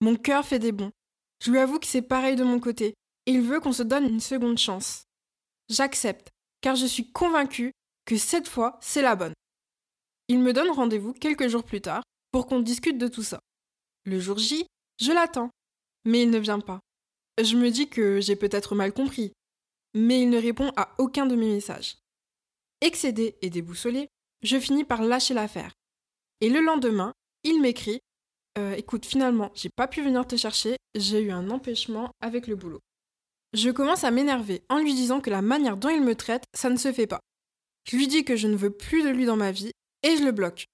Mon 0.00 0.16
cœur 0.16 0.44
fait 0.44 0.58
des 0.58 0.72
bons. 0.72 0.92
Je 1.40 1.50
lui 1.50 1.58
avoue 1.58 1.78
que 1.78 1.86
c'est 1.86 2.02
pareil 2.02 2.36
de 2.36 2.44
mon 2.44 2.60
côté, 2.60 2.94
il 3.26 3.40
veut 3.40 3.60
qu'on 3.60 3.72
se 3.72 3.82
donne 3.82 4.04
une 4.04 4.20
seconde 4.20 4.58
chance. 4.58 5.04
J'accepte, 5.68 6.30
car 6.60 6.76
je 6.76 6.86
suis 6.86 7.10
convaincue 7.10 7.72
que 8.04 8.16
cette 8.16 8.48
fois, 8.48 8.78
c'est 8.80 9.02
la 9.02 9.16
bonne. 9.16 9.34
Il 10.28 10.40
me 10.40 10.52
donne 10.52 10.70
rendez-vous 10.70 11.12
quelques 11.12 11.48
jours 11.48 11.64
plus 11.64 11.80
tard 11.80 12.02
pour 12.32 12.46
qu'on 12.46 12.60
discute 12.60 12.98
de 12.98 13.08
tout 13.08 13.22
ça. 13.22 13.40
Le 14.04 14.20
jour 14.20 14.38
J, 14.38 14.66
je 15.00 15.12
l'attends, 15.12 15.50
mais 16.04 16.22
il 16.22 16.30
ne 16.30 16.38
vient 16.38 16.60
pas. 16.60 16.80
Je 17.42 17.56
me 17.56 17.70
dis 17.70 17.88
que 17.88 18.20
j'ai 18.20 18.36
peut-être 18.36 18.74
mal 18.74 18.92
compris, 18.92 19.32
mais 19.94 20.20
il 20.20 20.30
ne 20.30 20.40
répond 20.40 20.72
à 20.76 20.94
aucun 20.98 21.26
de 21.26 21.36
mes 21.36 21.48
messages. 21.48 21.96
Excédé 22.80 23.36
et 23.40 23.50
déboussolé, 23.50 24.08
je 24.42 24.58
finis 24.58 24.84
par 24.84 25.02
lâcher 25.02 25.34
l'affaire. 25.34 25.72
Et 26.44 26.50
le 26.50 26.60
lendemain, 26.60 27.14
il 27.42 27.62
m'écrit 27.62 28.00
euh, 28.58 28.74
Écoute, 28.74 29.06
finalement, 29.06 29.50
j'ai 29.54 29.70
pas 29.74 29.88
pu 29.88 30.02
venir 30.02 30.26
te 30.26 30.36
chercher, 30.36 30.76
j'ai 30.94 31.22
eu 31.22 31.30
un 31.30 31.48
empêchement 31.48 32.10
avec 32.20 32.48
le 32.48 32.54
boulot. 32.54 32.80
Je 33.54 33.70
commence 33.70 34.04
à 34.04 34.10
m'énerver 34.10 34.62
en 34.68 34.78
lui 34.78 34.92
disant 34.92 35.22
que 35.22 35.30
la 35.30 35.40
manière 35.40 35.78
dont 35.78 35.88
il 35.88 36.02
me 36.02 36.14
traite, 36.14 36.44
ça 36.52 36.68
ne 36.68 36.76
se 36.76 36.92
fait 36.92 37.06
pas. 37.06 37.20
Je 37.88 37.96
lui 37.96 38.08
dis 38.08 38.26
que 38.26 38.36
je 38.36 38.46
ne 38.46 38.56
veux 38.56 38.68
plus 38.68 39.02
de 39.02 39.08
lui 39.08 39.24
dans 39.24 39.38
ma 39.38 39.52
vie 39.52 39.72
et 40.02 40.18
je 40.18 40.22
le 40.22 40.32
bloque. 40.32 40.66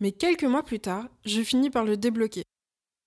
Mais 0.00 0.12
quelques 0.12 0.44
mois 0.44 0.62
plus 0.62 0.80
tard, 0.80 1.10
je 1.26 1.42
finis 1.42 1.68
par 1.68 1.84
le 1.84 1.98
débloquer. 1.98 2.44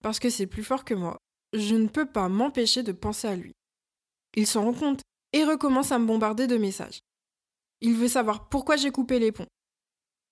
Parce 0.03 0.19
que 0.19 0.29
c'est 0.29 0.45
plus 0.45 0.63
fort 0.63 0.85
que 0.85 0.93
moi, 0.93 1.17
je 1.53 1.73
ne 1.73 1.87
peux 1.87 2.05
pas 2.05 2.29
m'empêcher 2.29 2.83
de 2.83 2.91
penser 2.91 3.27
à 3.27 3.35
lui. 3.35 3.53
Il 4.35 4.45
s'en 4.45 4.65
rend 4.65 4.73
compte 4.73 5.01
et 5.31 5.43
recommence 5.43 5.91
à 5.91 5.97
me 5.97 6.05
bombarder 6.05 6.45
de 6.45 6.57
messages. 6.57 6.99
Il 7.81 7.95
veut 7.95 8.09
savoir 8.09 8.47
pourquoi 8.47 8.75
j'ai 8.75 8.91
coupé 8.91 9.17
les 9.17 9.31
ponts. 9.31 9.47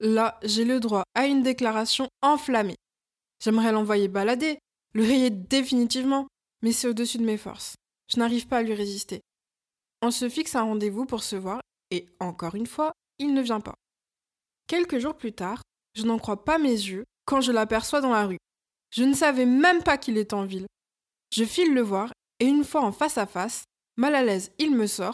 Là, 0.03 0.39
j'ai 0.41 0.65
le 0.65 0.79
droit 0.79 1.03
à 1.13 1.27
une 1.27 1.43
déclaration 1.43 2.10
enflammée. 2.24 2.77
J'aimerais 3.39 3.72
l'envoyer 3.72 4.08
balader, 4.08 4.58
le 4.93 5.03
rayer 5.03 5.29
définitivement, 5.29 6.27
mais 6.63 6.72
c'est 6.72 6.88
au-dessus 6.88 7.20
de 7.20 7.24
mes 7.24 7.38
forces. 7.38 7.75
Je 8.12 8.17
n'arrive 8.17 8.48
pas 8.48 8.58
à 8.58 8.63
lui 8.63 8.74
résister. 8.74 9.22
On 10.01 10.10
se 10.10 10.27
fixe 10.27 10.55
un 10.55 10.63
rendez-vous 10.63 11.05
pour 11.05 11.22
se 11.22 11.36
voir, 11.36 11.62
et 11.91 12.08
encore 12.20 12.55
une 12.55 12.65
fois, 12.65 12.93
il 13.20 13.36
ne 13.36 13.43
vient 13.43 13.60
pas. 13.60 13.75
Quelques 14.65 14.98
jours 14.98 15.15
plus 15.15 15.34
tard, 15.34 15.62
je 15.93 16.08
n'en 16.08 16.17
crois 16.17 16.43
pas 16.43 16.58
mes 16.58 16.70
yeux 16.70 17.05
quand 17.25 17.41
je 17.41 17.51
l'aperçois 17.51 18.01
dans 18.01 18.12
la 18.12 18.25
rue. 18.25 18.39
Je 18.89 19.03
ne 19.03 19.13
savais 19.13 19.46
même 19.46 19.84
pas 19.84 20.00
qu'il 20.00 20.17
était 20.17 20.34
en 20.34 20.46
ville. 20.46 20.65
Je 21.31 21.43
file 21.43 21.75
le 21.75 21.81
voir, 21.81 22.12
et 22.39 22.48
une 22.48 22.63
fois 22.63 22.81
en 22.81 22.91
face 22.91 23.20
à 23.20 23.27
face, 23.27 23.65
mal 23.98 24.15
à 24.15 24.24
l'aise, 24.24 24.51
il 24.58 24.75
me 24.75 24.88
sort 24.88 25.13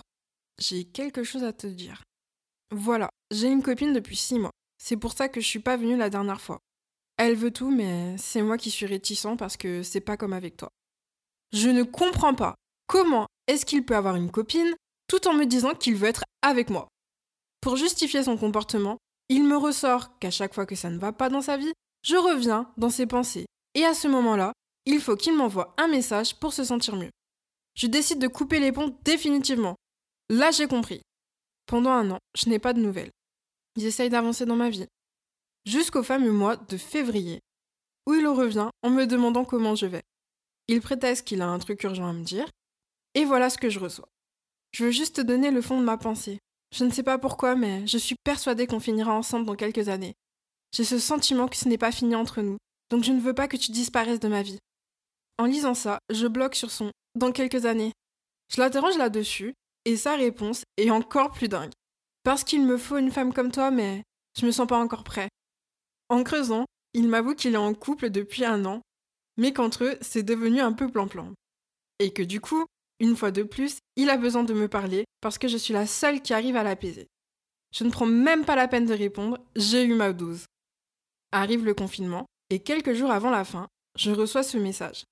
J'ai 0.59 0.85
quelque 0.85 1.25
chose 1.25 1.43
à 1.43 1.51
te 1.51 1.67
dire. 1.67 2.03
Voilà, 2.71 3.09
j'ai 3.31 3.47
une 3.47 3.61
copine 3.61 3.91
depuis 3.91 4.15
six 4.15 4.39
mois. 4.39 4.51
C'est 4.77 4.97
pour 4.97 5.13
ça 5.13 5.29
que 5.29 5.41
je 5.41 5.47
suis 5.47 5.59
pas 5.59 5.77
venue 5.77 5.97
la 5.97 6.09
dernière 6.09 6.41
fois. 6.41 6.59
Elle 7.17 7.35
veut 7.35 7.51
tout, 7.51 7.71
mais 7.71 8.15
c'est 8.17 8.41
moi 8.41 8.57
qui 8.57 8.69
suis 8.69 8.85
réticent 8.85 9.37
parce 9.37 9.57
que 9.57 9.81
c'est 9.83 10.01
pas 10.01 10.17
comme 10.17 10.33
avec 10.33 10.55
toi. 10.55 10.69
Je 11.51 11.69
ne 11.69 11.83
comprends 11.83 12.35
pas. 12.35 12.55
Comment 12.87 13.27
est-ce 13.47 13.65
qu'il 13.65 13.83
peut 13.85 13.95
avoir 13.95 14.15
une 14.15 14.31
copine 14.31 14.75
tout 15.07 15.27
en 15.27 15.33
me 15.33 15.45
disant 15.45 15.73
qu'il 15.73 15.95
veut 15.95 16.07
être 16.07 16.23
avec 16.41 16.69
moi 16.69 16.87
Pour 17.61 17.75
justifier 17.75 18.23
son 18.23 18.37
comportement, 18.37 18.97
il 19.29 19.43
me 19.43 19.57
ressort 19.57 20.19
qu'à 20.19 20.31
chaque 20.31 20.53
fois 20.53 20.65
que 20.65 20.75
ça 20.75 20.89
ne 20.89 20.99
va 20.99 21.11
pas 21.11 21.29
dans 21.29 21.41
sa 21.41 21.57
vie, 21.57 21.73
je 22.03 22.15
reviens 22.15 22.71
dans 22.77 22.89
ses 22.89 23.07
pensées. 23.07 23.45
Et 23.73 23.83
à 23.83 23.93
ce 23.93 24.07
moment-là, 24.07 24.53
il 24.85 25.01
faut 25.01 25.15
qu'il 25.15 25.35
m'envoie 25.35 25.73
un 25.77 25.87
message 25.87 26.35
pour 26.39 26.53
se 26.53 26.63
sentir 26.63 26.95
mieux. 26.95 27.11
Je 27.75 27.87
décide 27.87 28.19
de 28.19 28.27
couper 28.27 28.59
les 28.59 28.71
ponts 28.71 28.95
définitivement. 29.03 29.75
Là, 30.29 30.51
j'ai 30.51 30.67
compris. 30.67 31.01
Pendant 31.65 31.91
un 31.91 32.11
an, 32.11 32.19
je 32.37 32.49
n'ai 32.49 32.59
pas 32.59 32.73
de 32.73 32.79
nouvelles. 32.79 33.11
J'essaye 33.77 34.09
d'avancer 34.09 34.45
dans 34.45 34.55
ma 34.55 34.69
vie. 34.69 34.87
Jusqu'au 35.65 36.01
fameux 36.01 36.31
mois 36.31 36.57
de 36.57 36.77
février, 36.77 37.41
où 38.07 38.15
il 38.15 38.27
revient 38.27 38.69
en 38.81 38.89
me 38.89 39.05
demandant 39.05 39.45
comment 39.45 39.75
je 39.75 39.85
vais. 39.85 40.03
Il 40.67 40.81
prétexte 40.81 41.27
qu'il 41.27 41.41
a 41.41 41.47
un 41.47 41.59
truc 41.59 41.83
urgent 41.83 42.07
à 42.07 42.13
me 42.13 42.23
dire, 42.23 42.49
et 43.13 43.23
voilà 43.23 43.49
ce 43.49 43.57
que 43.57 43.69
je 43.69 43.79
reçois. 43.79 44.09
Je 44.71 44.85
veux 44.85 44.91
juste 44.91 45.17
te 45.17 45.21
donner 45.21 45.51
le 45.51 45.61
fond 45.61 45.79
de 45.79 45.85
ma 45.85 45.97
pensée. 45.97 46.39
Je 46.75 46.83
ne 46.83 46.89
sais 46.89 47.03
pas 47.03 47.17
pourquoi, 47.17 47.55
mais 47.55 47.85
je 47.87 47.97
suis 47.97 48.15
persuadée 48.23 48.67
qu'on 48.67 48.79
finira 48.79 49.13
ensemble 49.13 49.45
dans 49.45 49.55
quelques 49.55 49.89
années. 49.89 50.15
J'ai 50.73 50.83
ce 50.83 50.99
sentiment 50.99 51.47
que 51.47 51.55
ce 51.55 51.69
n'est 51.69 51.77
pas 51.77 51.91
fini 51.91 52.15
entre 52.15 52.41
nous, 52.41 52.57
donc 52.89 53.03
je 53.03 53.11
ne 53.11 53.21
veux 53.21 53.33
pas 53.33 53.47
que 53.47 53.57
tu 53.57 53.71
disparaisses 53.71 54.19
de 54.19 54.27
ma 54.27 54.41
vie. 54.41 54.59
En 55.37 55.45
lisant 55.45 55.75
ça, 55.75 55.99
je 56.09 56.27
bloque 56.27 56.55
sur 56.55 56.71
son 56.71 56.91
dans 57.15 57.31
quelques 57.31 57.65
années. 57.65 57.93
Je 58.49 58.59
l'interroge 58.59 58.97
là-dessus, 58.97 59.53
et 59.85 59.95
sa 59.95 60.15
réponse 60.15 60.63
est 60.77 60.89
encore 60.89 61.31
plus 61.31 61.47
dingue. 61.47 61.71
Parce 62.27 62.43
qu'il 62.43 62.65
me 62.65 62.77
faut 62.77 62.97
une 62.97 63.09
femme 63.09 63.31
comme 63.31 63.53
toi, 63.53 63.71
mais 63.71 64.03
je 64.37 64.45
me 64.45 64.51
sens 64.51 64.67
pas 64.67 64.77
encore 64.77 65.05
prêt. 65.05 65.29
En 66.09 66.25
creusant, 66.25 66.65
il 66.93 67.07
m'avoue 67.07 67.35
qu'il 67.35 67.53
est 67.53 67.55
en 67.55 67.73
couple 67.73 68.09
depuis 68.09 68.43
un 68.43 68.65
an, 68.65 68.81
mais 69.37 69.53
qu'entre 69.53 69.85
eux, 69.85 69.97
c'est 70.01 70.23
devenu 70.23 70.59
un 70.59 70.73
peu 70.73 70.91
plan-plan. 70.91 71.33
Et 71.99 72.11
que 72.11 72.21
du 72.21 72.41
coup, 72.41 72.65
une 72.99 73.15
fois 73.15 73.31
de 73.31 73.43
plus, 73.43 73.77
il 73.95 74.09
a 74.09 74.17
besoin 74.17 74.43
de 74.43 74.53
me 74.53 74.67
parler 74.67 75.05
parce 75.21 75.37
que 75.37 75.47
je 75.47 75.55
suis 75.55 75.73
la 75.73 75.87
seule 75.87 76.21
qui 76.21 76.33
arrive 76.33 76.57
à 76.57 76.63
l'apaiser. 76.63 77.07
Je 77.73 77.85
ne 77.85 77.91
prends 77.91 78.05
même 78.05 78.43
pas 78.43 78.57
la 78.57 78.67
peine 78.67 78.87
de 78.87 78.93
répondre, 78.93 79.37
j'ai 79.55 79.85
eu 79.85 79.93
ma 79.93 80.11
dose. 80.11 80.47
Arrive 81.31 81.63
le 81.63 81.75
confinement, 81.75 82.25
et 82.49 82.59
quelques 82.59 82.91
jours 82.91 83.11
avant 83.11 83.29
la 83.29 83.45
fin, 83.45 83.69
je 83.97 84.11
reçois 84.11 84.43
ce 84.43 84.57
message. 84.57 85.05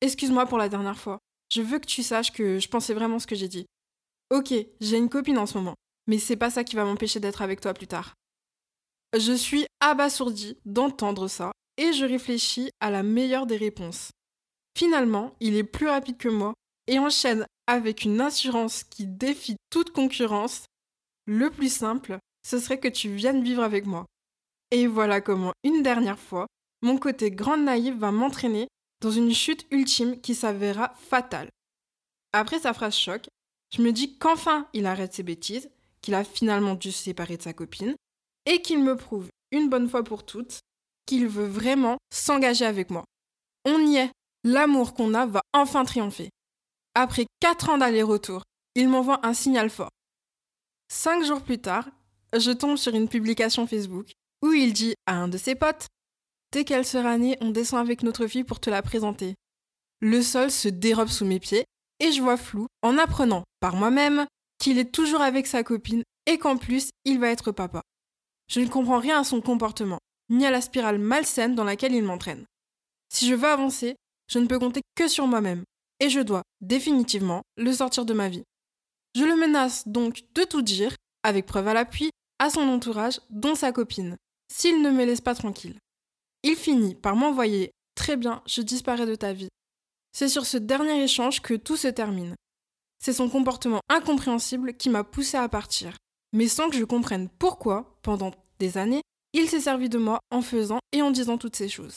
Excuse-moi 0.00 0.46
pour 0.46 0.56
la 0.56 0.70
dernière 0.70 0.98
fois, 0.98 1.18
je 1.52 1.60
veux 1.60 1.78
que 1.78 1.86
tu 1.86 2.02
saches 2.02 2.32
que 2.32 2.58
je 2.58 2.68
pensais 2.68 2.94
vraiment 2.94 3.18
ce 3.18 3.26
que 3.26 3.36
j'ai 3.36 3.48
dit. 3.48 3.66
Ok, 4.30 4.54
j'ai 4.80 4.96
une 4.96 5.10
copine 5.10 5.36
en 5.36 5.44
ce 5.44 5.58
moment, 5.58 5.74
mais 6.08 6.18
c'est 6.18 6.36
pas 6.36 6.50
ça 6.50 6.64
qui 6.64 6.74
va 6.74 6.84
m'empêcher 6.84 7.20
d'être 7.20 7.42
avec 7.42 7.60
toi 7.60 7.74
plus 7.74 7.86
tard. 7.86 8.14
Je 9.16 9.32
suis 9.32 9.66
abasourdie 9.80 10.58
d'entendre 10.64 11.28
ça 11.28 11.52
et 11.76 11.92
je 11.92 12.04
réfléchis 12.04 12.70
à 12.80 12.90
la 12.90 13.02
meilleure 13.02 13.46
des 13.46 13.56
réponses. 13.56 14.10
Finalement, 14.76 15.34
il 15.40 15.56
est 15.56 15.64
plus 15.64 15.88
rapide 15.88 16.18
que 16.18 16.28
moi 16.28 16.54
et 16.86 16.98
enchaîne 16.98 17.46
avec 17.66 18.04
une 18.04 18.20
assurance 18.20 18.82
qui 18.82 19.06
défie 19.06 19.56
toute 19.70 19.90
concurrence. 19.90 20.64
Le 21.26 21.50
plus 21.50 21.72
simple, 21.72 22.18
ce 22.46 22.58
serait 22.58 22.80
que 22.80 22.88
tu 22.88 23.10
viennes 23.10 23.42
vivre 23.42 23.62
avec 23.62 23.86
moi. 23.86 24.06
Et 24.70 24.86
voilà 24.86 25.20
comment, 25.20 25.52
une 25.64 25.82
dernière 25.82 26.18
fois, 26.18 26.46
mon 26.82 26.98
côté 26.98 27.30
grande 27.30 27.64
naïve 27.64 27.98
va 27.98 28.12
m'entraîner 28.12 28.68
dans 29.00 29.10
une 29.10 29.32
chute 29.32 29.66
ultime 29.70 30.20
qui 30.20 30.34
s'avéra 30.34 30.94
fatale. 30.96 31.48
Après 32.32 32.58
sa 32.58 32.72
phrase 32.72 32.94
choc, 32.94 33.28
je 33.74 33.82
me 33.82 33.92
dis 33.92 34.18
qu'enfin 34.18 34.68
il 34.72 34.86
arrête 34.86 35.14
ses 35.14 35.22
bêtises, 35.22 35.70
qu'il 36.00 36.14
a 36.14 36.24
finalement 36.24 36.74
dû 36.74 36.92
se 36.92 37.04
séparer 37.04 37.36
de 37.36 37.42
sa 37.42 37.52
copine, 37.52 37.94
et 38.46 38.62
qu'il 38.62 38.82
me 38.82 38.96
prouve 38.96 39.28
une 39.52 39.68
bonne 39.68 39.88
fois 39.88 40.02
pour 40.02 40.24
toutes 40.24 40.60
qu'il 41.06 41.26
veut 41.26 41.46
vraiment 41.46 41.96
s'engager 42.12 42.66
avec 42.66 42.90
moi. 42.90 43.04
On 43.64 43.78
y 43.86 43.96
est, 43.96 44.10
l'amour 44.44 44.94
qu'on 44.94 45.14
a 45.14 45.26
va 45.26 45.40
enfin 45.54 45.84
triompher. 45.84 46.28
Après 46.94 47.26
quatre 47.40 47.70
ans 47.70 47.78
d'aller-retour, 47.78 48.42
il 48.74 48.88
m'envoie 48.88 49.24
un 49.26 49.34
signal 49.34 49.70
fort. 49.70 49.90
Cinq 50.92 51.24
jours 51.24 51.42
plus 51.42 51.58
tard, 51.58 51.88
je 52.36 52.50
tombe 52.50 52.76
sur 52.76 52.94
une 52.94 53.08
publication 53.08 53.66
Facebook 53.66 54.12
où 54.42 54.52
il 54.52 54.72
dit 54.72 54.94
à 55.06 55.14
un 55.14 55.28
de 55.28 55.38
ses 55.38 55.54
potes 55.54 55.86
Dès 56.52 56.64
qu'elle 56.64 56.86
sera 56.86 57.18
née, 57.18 57.36
on 57.40 57.50
descend 57.50 57.80
avec 57.80 58.02
notre 58.02 58.26
fille 58.26 58.44
pour 58.44 58.60
te 58.60 58.70
la 58.70 58.80
présenter. 58.80 59.34
Le 60.00 60.22
sol 60.22 60.50
se 60.50 60.68
dérobe 60.68 61.08
sous 61.08 61.26
mes 61.26 61.40
pieds 61.40 61.64
et 62.00 62.12
je 62.12 62.22
vois 62.22 62.36
flou 62.36 62.66
en 62.82 62.96
apprenant 62.96 63.44
par 63.60 63.76
moi-même 63.76 64.26
qu'il 64.58 64.78
est 64.78 64.92
toujours 64.92 65.20
avec 65.20 65.46
sa 65.46 65.62
copine 65.62 66.02
et 66.26 66.38
qu'en 66.38 66.56
plus 66.56 66.90
il 67.04 67.18
va 67.18 67.30
être 67.30 67.52
papa. 67.52 67.82
Je 68.48 68.60
ne 68.60 68.68
comprends 68.68 68.98
rien 68.98 69.20
à 69.20 69.24
son 69.24 69.40
comportement, 69.40 69.98
ni 70.30 70.46
à 70.46 70.50
la 70.50 70.60
spirale 70.60 70.98
malsaine 70.98 71.54
dans 71.54 71.64
laquelle 71.64 71.94
il 71.94 72.02
m'entraîne. 72.02 72.44
Si 73.08 73.26
je 73.26 73.34
veux 73.34 73.48
avancer, 73.48 73.96
je 74.30 74.38
ne 74.38 74.46
peux 74.46 74.58
compter 74.58 74.82
que 74.94 75.08
sur 75.08 75.26
moi-même, 75.26 75.64
et 76.00 76.10
je 76.10 76.20
dois 76.20 76.42
définitivement 76.60 77.42
le 77.56 77.72
sortir 77.72 78.04
de 78.04 78.14
ma 78.14 78.28
vie. 78.28 78.44
Je 79.14 79.24
le 79.24 79.36
menace 79.36 79.86
donc 79.88 80.22
de 80.34 80.44
tout 80.44 80.62
dire, 80.62 80.94
avec 81.22 81.46
preuve 81.46 81.68
à 81.68 81.74
l'appui, 81.74 82.10
à 82.38 82.50
son 82.50 82.68
entourage, 82.68 83.20
dont 83.30 83.54
sa 83.54 83.72
copine, 83.72 84.16
s'il 84.52 84.82
ne 84.82 84.90
me 84.90 85.04
laisse 85.04 85.20
pas 85.20 85.34
tranquille. 85.34 85.78
Il 86.42 86.56
finit 86.56 86.94
par 86.94 87.16
m'envoyer 87.16 87.72
Très 87.94 88.16
bien, 88.16 88.42
je 88.46 88.62
disparais 88.62 89.06
de 89.06 89.16
ta 89.16 89.32
vie. 89.32 89.48
C'est 90.12 90.28
sur 90.28 90.46
ce 90.46 90.56
dernier 90.56 91.02
échange 91.02 91.42
que 91.42 91.54
tout 91.54 91.76
se 91.76 91.88
termine. 91.88 92.36
C'est 92.98 93.12
son 93.12 93.28
comportement 93.28 93.80
incompréhensible 93.88 94.74
qui 94.74 94.90
m'a 94.90 95.04
poussé 95.04 95.36
à 95.36 95.48
partir. 95.48 95.96
Mais 96.32 96.48
sans 96.48 96.68
que 96.68 96.76
je 96.76 96.84
comprenne 96.84 97.28
pourquoi, 97.38 97.98
pendant 98.02 98.32
des 98.58 98.76
années, 98.76 99.02
il 99.32 99.48
s'est 99.48 99.60
servi 99.60 99.88
de 99.88 99.98
moi 99.98 100.18
en 100.30 100.42
faisant 100.42 100.78
et 100.92 101.02
en 101.02 101.10
disant 101.10 101.38
toutes 101.38 101.56
ces 101.56 101.68
choses. 101.68 101.96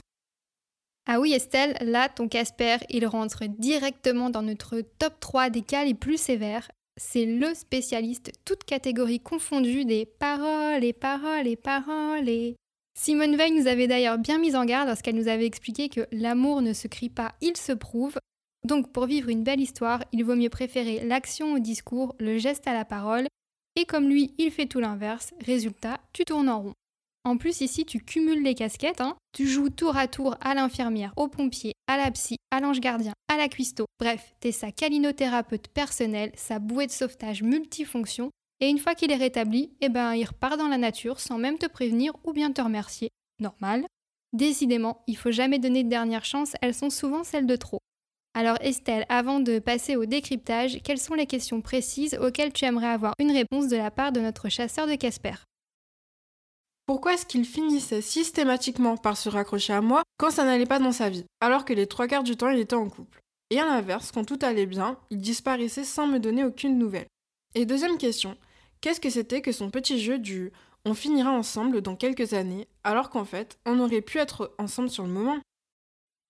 Ah 1.08 1.20
oui 1.20 1.34
Estelle, 1.34 1.76
là 1.82 2.10
ton 2.10 2.28
Casper, 2.28 2.78
il 2.90 3.08
rentre 3.08 3.46
directement 3.48 4.30
dans 4.30 4.44
notre 4.44 4.82
top 5.00 5.20
3 5.20 5.50
des 5.50 5.64
cas 5.64 5.84
les 5.84 5.96
plus 5.96 6.18
sévères. 6.18 6.70
C'est 6.98 7.26
le 7.26 7.54
spécialiste, 7.56 8.32
toute 8.46 8.64
catégorie 8.64 9.20
confondue, 9.20 9.86
des 9.86 10.06
paroles 10.06 10.84
et 10.84 10.94
paroles 10.94 11.48
et 11.48 11.56
paroles 11.56 12.30
et... 12.30 12.56
Simone 12.94 13.38
Veil 13.38 13.52
nous 13.52 13.68
avait 13.68 13.88
d'ailleurs 13.88 14.18
bien 14.18 14.38
mis 14.38 14.56
en 14.56 14.66
garde 14.66 14.90
lorsqu'elle 14.90 15.16
nous 15.16 15.30
avait 15.30 15.46
expliqué 15.46 15.88
que 15.88 16.08
l'amour 16.12 16.62
ne 16.62 16.74
se 16.74 16.88
crie 16.88 17.10
pas, 17.10 17.32
il 17.42 17.56
se 17.56 17.72
prouve. 17.72 18.18
Donc 18.68 18.92
pour 18.92 19.06
vivre 19.06 19.30
une 19.30 19.44
belle 19.44 19.60
histoire, 19.60 20.04
il 20.12 20.24
vaut 20.24 20.36
mieux 20.36 20.50
préférer 20.50 21.04
l'action 21.06 21.54
au 21.54 21.60
discours, 21.60 22.16
le 22.20 22.38
geste 22.38 22.68
à 22.68 22.74
la 22.74 22.86
parole. 22.86 23.28
Et 23.76 23.86
comme 23.86 24.10
lui, 24.10 24.34
il 24.38 24.52
fait 24.52 24.66
tout 24.66 24.80
l'inverse, 24.80 25.34
résultat, 25.46 26.00
tu 26.14 26.26
tournes 26.26 26.50
en 26.50 26.62
rond. 26.62 26.74
En 27.24 27.38
plus, 27.38 27.62
ici, 27.62 27.86
tu 27.86 28.00
cumules 28.00 28.44
les 28.44 28.56
casquettes. 28.56 29.02
Hein. 29.02 29.16
Tu 29.34 29.48
joues 29.48 29.70
tour 29.70 29.96
à 29.96 30.08
tour 30.08 30.36
à 30.42 30.56
l'infirmière, 30.56 31.14
au 31.18 31.28
pompier, 31.28 31.74
à 31.88 31.98
la 31.98 32.10
psy, 32.12 32.38
à 32.50 32.60
l'ange 32.60 32.80
gardien, 32.80 33.14
à 33.28 33.38
la 33.38 33.48
cuistot. 33.48 33.86
Bref, 34.00 34.34
t'es 34.40 34.52
sa 34.52 34.72
calinothérapeute 34.72 35.68
personnelle, 35.68 36.32
sa 36.36 36.60
bouée 36.60 36.88
de 36.88 36.92
sauvetage 36.92 37.44
multifonction 37.44 38.32
et 38.60 38.70
une 38.70 38.78
fois 38.78 38.96
qu'il 38.96 39.12
est 39.12 39.16
rétabli, 39.16 39.72
eh 39.82 39.90
ben, 39.90 40.14
il 40.14 40.24
repart 40.24 40.58
dans 40.58 40.68
la 40.68 40.78
nature 40.78 41.20
sans 41.20 41.38
même 41.38 41.58
te 41.58 41.66
prévenir 41.66 42.14
ou 42.24 42.32
bien 42.32 42.52
te 42.52 42.62
remercier. 42.62 43.10
Normal. 43.40 43.86
Décidément, 44.34 45.04
il 45.08 45.18
faut 45.18 45.32
jamais 45.32 45.60
donner 45.60 45.84
de 45.84 45.90
dernière 45.90 46.26
chance, 46.26 46.54
elles 46.62 46.76
sont 46.76 46.92
souvent 46.92 47.24
celles 47.24 47.48
de 47.48 47.56
trop. 47.56 47.80
Alors 48.34 48.58
Estelle, 48.62 49.06
avant 49.10 49.40
de 49.40 49.60
passer 49.60 49.96
au 49.96 50.06
décryptage, 50.06 50.80
quelles 50.84 51.00
sont 51.00 51.14
les 51.16 51.26
questions 51.26 51.62
précises 51.62 52.18
auxquelles 52.22 52.54
tu 52.54 52.66
aimerais 52.66 52.88
avoir 52.88 53.14
une 53.20 53.32
réponse 53.32 53.68
de 53.68 53.76
la 53.76 53.92
part 53.92 54.12
de 54.12 54.22
notre 54.22 54.50
chasseur 54.50 54.88
de 54.88 54.96
Casper? 54.96 55.36
Pourquoi 56.86 57.14
est-ce 57.14 57.26
qu'il 57.26 57.46
finissait 57.46 58.02
systématiquement 58.02 58.98
par 58.98 59.18
se 59.18 59.30
raccrocher 59.30 59.74
à 59.74 59.82
moi 59.82 60.04
quand 60.18 60.32
ça 60.32 60.46
n'allait 60.46 60.66
pas 60.66 60.80
dans 60.80 60.92
sa 60.92 61.10
vie, 61.10 61.26
alors 61.42 61.66
que 61.66 61.74
les 61.74 61.88
trois 61.88 62.08
quarts 62.08 62.24
du 62.24 62.38
temps 62.38 62.50
il 62.50 62.60
était 62.60 62.76
en 62.76 62.90
couple? 62.90 63.20
Et 63.50 63.60
à 63.60 63.66
l'inverse, 63.66 64.12
quand 64.12 64.24
tout 64.24 64.40
allait 64.42 64.66
bien, 64.66 64.98
il 65.10 65.20
disparaissait 65.20 65.84
sans 65.84 66.08
me 66.08 66.20
donner 66.20 66.46
aucune 66.46 66.78
nouvelle. 66.78 67.08
Et 67.54 67.66
deuxième 67.66 67.98
question, 67.98 68.38
Qu'est-ce 68.82 69.00
que 69.00 69.12
c'était 69.12 69.44
que 69.44 69.52
son 69.52 69.70
petit 69.70 70.00
jeu 70.00 70.18
du 70.18 70.52
on 70.86 70.96
finira 70.96 71.30
ensemble 71.32 71.82
dans 71.82 71.96
quelques 71.96 72.34
années, 72.34 72.68
alors 72.84 73.12
qu'en 73.12 73.26
fait, 73.26 73.60
on 73.68 73.80
aurait 73.80 74.02
pu 74.02 74.18
être 74.18 74.56
ensemble 74.58 74.90
sur 74.90 75.04
le 75.04 75.12
moment? 75.12 75.38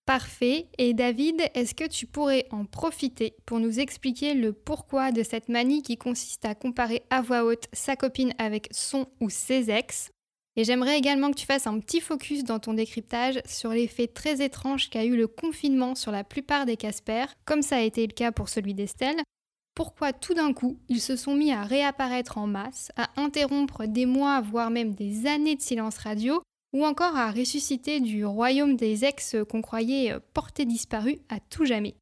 Parfait. 0.04 0.66
Et 0.78 0.94
David, 0.94 1.40
est-ce 1.54 1.74
que 1.74 1.86
tu 1.86 2.06
pourrais 2.06 2.46
en 2.50 2.64
profiter 2.64 3.36
pour 3.46 3.60
nous 3.60 3.78
expliquer 3.78 4.34
le 4.34 4.52
pourquoi 4.52 5.12
de 5.12 5.22
cette 5.22 5.48
manie 5.48 5.82
qui 5.82 5.96
consiste 5.96 6.44
à 6.44 6.56
comparer 6.56 7.02
à 7.10 7.22
voix 7.22 7.44
haute 7.44 7.68
sa 7.72 7.94
copine 7.94 8.32
avec 8.38 8.68
son 8.72 9.06
ou 9.20 9.30
ses 9.30 9.70
ex? 9.70 10.10
Et 10.56 10.64
j'aimerais 10.64 10.98
également 10.98 11.30
que 11.30 11.38
tu 11.38 11.46
fasses 11.46 11.66
un 11.66 11.78
petit 11.78 12.00
focus 12.00 12.44
dans 12.44 12.58
ton 12.58 12.74
décryptage 12.74 13.40
sur 13.46 13.70
l'effet 13.70 14.06
très 14.06 14.44
étrange 14.44 14.90
qu'a 14.90 15.04
eu 15.04 15.16
le 15.16 15.26
confinement 15.26 15.94
sur 15.94 16.10
la 16.10 16.24
plupart 16.24 16.66
des 16.66 16.76
Casper, 16.76 17.26
comme 17.46 17.62
ça 17.62 17.76
a 17.76 17.80
été 17.80 18.06
le 18.06 18.12
cas 18.12 18.32
pour 18.32 18.48
celui 18.48 18.74
d'Estelle, 18.74 19.22
pourquoi 19.74 20.12
tout 20.12 20.34
d'un 20.34 20.52
coup 20.52 20.78
ils 20.90 21.00
se 21.00 21.16
sont 21.16 21.34
mis 21.34 21.52
à 21.52 21.62
réapparaître 21.62 22.36
en 22.36 22.46
masse, 22.46 22.90
à 22.96 23.08
interrompre 23.16 23.86
des 23.86 24.04
mois, 24.04 24.42
voire 24.42 24.70
même 24.70 24.94
des 24.94 25.26
années 25.26 25.56
de 25.56 25.62
silence 25.62 25.96
radio, 25.96 26.42
ou 26.72 26.84
encore 26.84 27.16
à 27.16 27.30
ressusciter 27.30 28.00
du 28.00 28.24
royaume 28.24 28.76
des 28.76 29.04
ex 29.04 29.36
qu'on 29.48 29.62
croyait 29.62 30.12
euh, 30.12 30.20
portés 30.34 30.64
disparus 30.64 31.18
à 31.28 31.38
tout 31.40 31.64
jamais. 31.64 31.94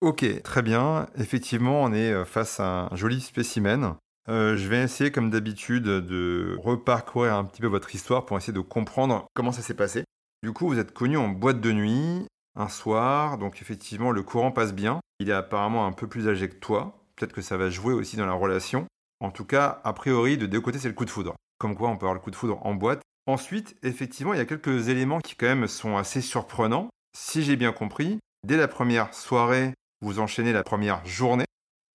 Ok, 0.00 0.24
très 0.42 0.62
bien. 0.62 1.08
Effectivement, 1.16 1.82
on 1.82 1.92
est 1.92 2.12
euh, 2.12 2.24
face 2.24 2.60
à 2.60 2.88
un 2.90 2.96
joli 2.96 3.20
spécimen. 3.20 3.96
Euh, 4.28 4.56
je 4.56 4.68
vais 4.68 4.82
essayer, 4.82 5.10
comme 5.10 5.30
d'habitude, 5.30 5.84
de 5.84 6.56
reparcourir 6.62 7.34
un 7.34 7.44
petit 7.44 7.60
peu 7.60 7.66
votre 7.66 7.94
histoire 7.94 8.24
pour 8.26 8.36
essayer 8.36 8.52
de 8.52 8.60
comprendre 8.60 9.26
comment 9.34 9.52
ça 9.52 9.62
s'est 9.62 9.74
passé. 9.74 10.04
Du 10.42 10.52
coup, 10.52 10.68
vous 10.68 10.78
êtes 10.78 10.92
connu 10.92 11.16
en 11.16 11.28
boîte 11.28 11.60
de 11.60 11.72
nuit 11.72 12.26
un 12.56 12.68
soir, 12.68 13.38
donc 13.38 13.60
effectivement, 13.60 14.10
le 14.10 14.22
courant 14.22 14.52
passe 14.52 14.72
bien. 14.72 15.00
Il 15.18 15.28
est 15.28 15.34
apparemment 15.34 15.86
un 15.86 15.92
peu 15.92 16.06
plus 16.06 16.28
âgé 16.28 16.48
que 16.48 16.54
toi. 16.54 16.98
Peut-être 17.16 17.32
que 17.32 17.42
ça 17.42 17.56
va 17.56 17.70
jouer 17.70 17.92
aussi 17.92 18.16
dans 18.16 18.26
la 18.26 18.32
relation. 18.32 18.86
En 19.20 19.30
tout 19.30 19.44
cas, 19.44 19.80
a 19.84 19.92
priori, 19.92 20.38
de 20.38 20.46
deux 20.46 20.60
côtés, 20.60 20.78
c'est 20.78 20.88
le 20.88 20.94
coup 20.94 21.04
de 21.04 21.10
foudre. 21.10 21.34
Comme 21.58 21.76
quoi, 21.76 21.90
on 21.90 21.96
peut 21.96 22.06
avoir 22.06 22.14
le 22.14 22.20
coup 22.20 22.30
de 22.30 22.36
foudre 22.36 22.64
en 22.64 22.74
boîte. 22.74 23.02
Ensuite, 23.26 23.76
effectivement, 23.82 24.34
il 24.34 24.38
y 24.38 24.40
a 24.40 24.46
quelques 24.46 24.88
éléments 24.88 25.20
qui, 25.20 25.34
quand 25.34 25.46
même, 25.46 25.66
sont 25.66 25.96
assez 25.96 26.20
surprenants. 26.20 26.88
Si 27.16 27.42
j'ai 27.42 27.56
bien 27.56 27.72
compris, 27.72 28.18
dès 28.44 28.56
la 28.56 28.68
première 28.68 29.14
soirée, 29.14 29.74
vous 30.00 30.18
enchaînez 30.18 30.52
la 30.52 30.62
première 30.62 31.04
journée. 31.06 31.44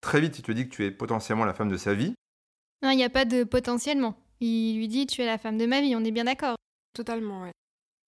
Très 0.01 0.22
vite, 0.22 0.39
il 0.39 0.44
te 0.44 0.51
dit 0.51 0.70
que 0.70 0.75
tu 0.75 0.86
es 0.86 0.91
potentiellement 0.91 1.46
la 1.46 1.53
femme 1.53 1.70
de 1.70 1.77
sa 1.77 1.94
vie. 1.94 2.13
Non, 2.84 2.91
il 2.91 2.98
n'y 2.98 3.03
a 3.03 3.10
pas 3.10 3.25
de 3.25 3.44
potentiellement. 3.44 4.15
Il 4.39 4.77
lui 4.77 4.88
dit 4.88 5.08
Tu 5.08 5.22
es 5.22 5.25
la 5.25 5.38
femme 5.38 5.58
de 5.58 5.65
ma 5.65 5.82
vie, 5.82 5.96
on 5.96 6.03
est 6.03 6.12
bien 6.12 6.25
d'accord. 6.25 6.55
Totalement, 6.94 7.44
ouais. 7.44 7.51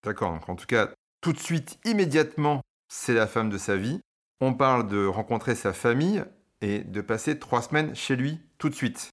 D'accord, 0.04 0.34
donc 0.34 0.48
en 0.48 0.56
tout 0.56 0.68
cas, 0.68 0.90
tout 1.22 1.34
de 1.34 1.40
suite, 1.40 1.80
immédiatement, 1.86 2.62
c'est 2.88 3.14
la 3.14 3.28
femme 3.28 3.50
de 3.50 3.58
sa 3.58 3.76
vie. 3.76 4.00
On 4.40 4.54
parle 4.54 4.88
de 4.88 5.06
rencontrer 5.06 5.56
sa 5.56 5.74
famille 5.74 6.24
et 6.62 6.80
de 6.80 7.02
passer 7.02 7.40
trois 7.40 7.62
semaines 7.62 7.96
chez 7.96 8.16
lui 8.16 8.40
tout 8.58 8.70
de 8.70 8.76
suite. 8.76 9.10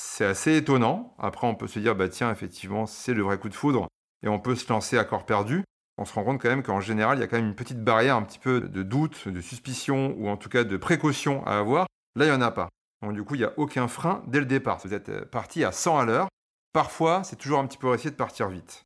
C'est 0.00 0.24
assez 0.24 0.56
étonnant. 0.56 1.12
Après, 1.18 1.48
on 1.48 1.56
peut 1.56 1.66
se 1.66 1.80
dire, 1.80 1.96
bah 1.96 2.08
tiens, 2.08 2.30
effectivement, 2.30 2.86
c'est 2.86 3.14
le 3.14 3.22
vrai 3.22 3.36
coup 3.36 3.48
de 3.48 3.54
foudre. 3.54 3.88
Et 4.22 4.28
on 4.28 4.38
peut 4.38 4.54
se 4.54 4.72
lancer 4.72 4.96
à 4.96 5.04
corps 5.04 5.26
perdu. 5.26 5.64
On 5.96 6.04
se 6.04 6.12
rend 6.12 6.22
compte 6.22 6.40
quand 6.40 6.48
même 6.48 6.62
qu'en 6.62 6.80
général, 6.80 7.18
il 7.18 7.20
y 7.20 7.24
a 7.24 7.26
quand 7.26 7.36
même 7.36 7.48
une 7.48 7.56
petite 7.56 7.82
barrière, 7.82 8.14
un 8.14 8.22
petit 8.22 8.38
peu 8.38 8.60
de 8.60 8.82
doute, 8.84 9.26
de 9.26 9.40
suspicion, 9.40 10.14
ou 10.16 10.28
en 10.28 10.36
tout 10.36 10.48
cas 10.48 10.62
de 10.62 10.76
précaution 10.76 11.44
à 11.46 11.58
avoir. 11.58 11.88
Là, 12.14 12.26
il 12.26 12.28
n'y 12.28 12.36
en 12.36 12.40
a 12.40 12.52
pas. 12.52 12.68
Donc 13.02 13.14
du 13.14 13.24
coup, 13.24 13.34
il 13.34 13.38
n'y 13.38 13.44
a 13.44 13.52
aucun 13.56 13.88
frein 13.88 14.22
dès 14.28 14.38
le 14.38 14.46
départ. 14.46 14.78
Vous 14.84 14.94
êtes 14.94 15.08
euh, 15.08 15.24
parti 15.24 15.64
à 15.64 15.72
100 15.72 15.98
à 15.98 16.04
l'heure. 16.04 16.28
Parfois, 16.72 17.24
c'est 17.24 17.36
toujours 17.36 17.58
un 17.58 17.66
petit 17.66 17.78
peu 17.78 17.88
risqué 17.88 18.10
de 18.10 18.14
partir 18.14 18.48
vite. 18.48 18.84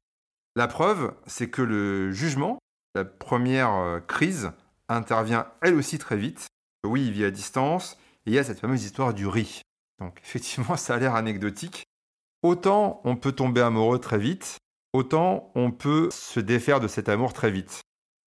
La 0.56 0.66
preuve, 0.66 1.14
c'est 1.26 1.50
que 1.50 1.60
le 1.60 2.10
jugement, 2.12 2.58
la 2.94 3.04
première 3.04 3.74
euh, 3.74 4.00
crise, 4.00 4.52
intervient 4.88 5.46
elle 5.60 5.74
aussi 5.74 5.98
très 5.98 6.16
vite. 6.16 6.46
Oui, 6.84 7.06
il 7.06 7.12
vit 7.12 7.24
à 7.24 7.30
distance, 7.30 7.98
et 8.24 8.30
il 8.30 8.34
y 8.34 8.38
a 8.38 8.44
cette 8.44 8.60
fameuse 8.60 8.84
histoire 8.84 9.12
du 9.12 9.26
riz. 9.26 9.62
Donc 10.02 10.18
effectivement, 10.22 10.76
ça 10.76 10.94
a 10.94 10.98
l'air 10.98 11.14
anecdotique. 11.14 11.84
Autant 12.42 13.00
on 13.04 13.16
peut 13.16 13.32
tomber 13.32 13.60
amoureux 13.60 14.00
très 14.00 14.18
vite, 14.18 14.58
autant 14.92 15.52
on 15.54 15.70
peut 15.70 16.08
se 16.12 16.40
défaire 16.40 16.80
de 16.80 16.88
cet 16.88 17.08
amour 17.08 17.32
très 17.32 17.50
vite. 17.50 17.82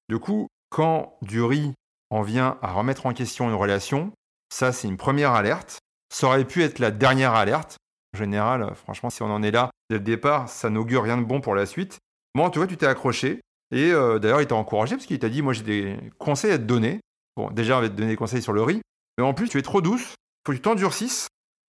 Du 0.10 0.20
coup, 0.20 0.48
quand 0.70 1.18
du 1.22 1.42
riz 1.42 1.74
en 2.12 2.22
vient 2.22 2.58
à 2.62 2.72
remettre 2.72 3.06
en 3.06 3.14
question 3.14 3.50
une 3.50 3.56
relation, 3.56 4.12
ça 4.50 4.72
c'est 4.72 4.88
une 4.88 4.98
première 4.98 5.32
alerte. 5.32 5.80
Ça 6.14 6.28
aurait 6.28 6.46
pu 6.46 6.64
être 6.64 6.80
la 6.80 6.92
dernière 6.92 7.34
alerte. 7.34 7.78
En 8.14 8.18
général, 8.18 8.74
franchement, 8.76 9.10
si 9.10 9.22
on 9.22 9.32
en 9.32 9.44
est 9.44 9.52
là 9.52 9.70
dès 9.90 9.98
le 9.98 10.04
départ, 10.04 10.48
ça 10.48 10.70
n'augure 10.70 11.04
rien 11.04 11.18
de 11.18 11.26
bon 11.26 11.42
pour 11.42 11.56
la 11.56 11.66
suite. 11.66 11.98
Moi, 12.36 12.46
en 12.46 12.50
tout 12.50 12.62
cas, 12.62 12.68
tu 12.68 12.78
t'es 12.78 12.86
accroché. 12.86 13.42
Et 13.72 13.92
euh, 13.92 14.20
d'ailleurs, 14.20 14.42
il 14.42 14.48
t'a 14.48 14.56
encouragé 14.56 14.96
parce 14.96 15.08
qu'il 15.08 15.20
t'a 15.20 15.28
dit 15.28 15.42
Moi, 15.42 15.54
j'ai 15.54 15.64
des 15.64 15.98
conseils 16.20 16.52
à 16.52 16.58
te 16.58 16.64
donner. 16.64 17.02
Bon, 17.36 17.50
déjà, 17.50 17.78
on 17.78 17.82
va 17.82 17.90
te 17.90 17.96
donner 17.96 18.12
des 18.12 18.16
conseils 18.16 18.42
sur 18.42 18.54
le 18.54 18.62
riz. 18.62 18.82
Mais 19.18 19.24
en 19.26 19.34
plus, 19.34 19.50
tu 19.50 19.58
es 19.58 19.62
trop 19.62 19.82
douce. 19.82 20.16
Faut 20.46 20.52
que 20.52 20.58
tu 20.58 20.62
t'endurcisses. 20.62 21.28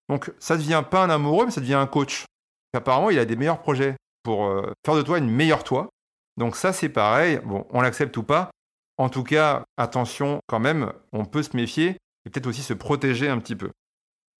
Donc, 0.09 0.31
ça 0.39 0.57
devient 0.57 0.83
pas 0.89 1.03
un 1.03 1.09
amoureux, 1.09 1.45
mais 1.45 1.51
ça 1.51 1.61
devient 1.61 1.75
un 1.75 1.87
coach. 1.87 2.25
Apparemment, 2.73 3.09
il 3.09 3.19
a 3.19 3.25
des 3.25 3.35
meilleurs 3.35 3.61
projets 3.61 3.95
pour 4.23 4.45
euh, 4.45 4.71
faire 4.85 4.95
de 4.95 5.01
toi 5.01 5.17
une 5.17 5.29
meilleure 5.29 5.63
toi. 5.63 5.89
Donc, 6.37 6.55
ça, 6.55 6.73
c'est 6.73 6.89
pareil. 6.89 7.39
Bon, 7.45 7.65
on 7.71 7.81
l'accepte 7.81 8.15
ou 8.17 8.23
pas. 8.23 8.51
En 8.97 9.09
tout 9.09 9.23
cas, 9.23 9.63
attention 9.77 10.39
quand 10.47 10.59
même, 10.59 10.91
on 11.11 11.25
peut 11.25 11.43
se 11.43 11.55
méfier 11.55 11.97
et 12.25 12.29
peut-être 12.29 12.47
aussi 12.47 12.61
se 12.61 12.73
protéger 12.73 13.29
un 13.29 13.39
petit 13.39 13.55
peu. 13.55 13.71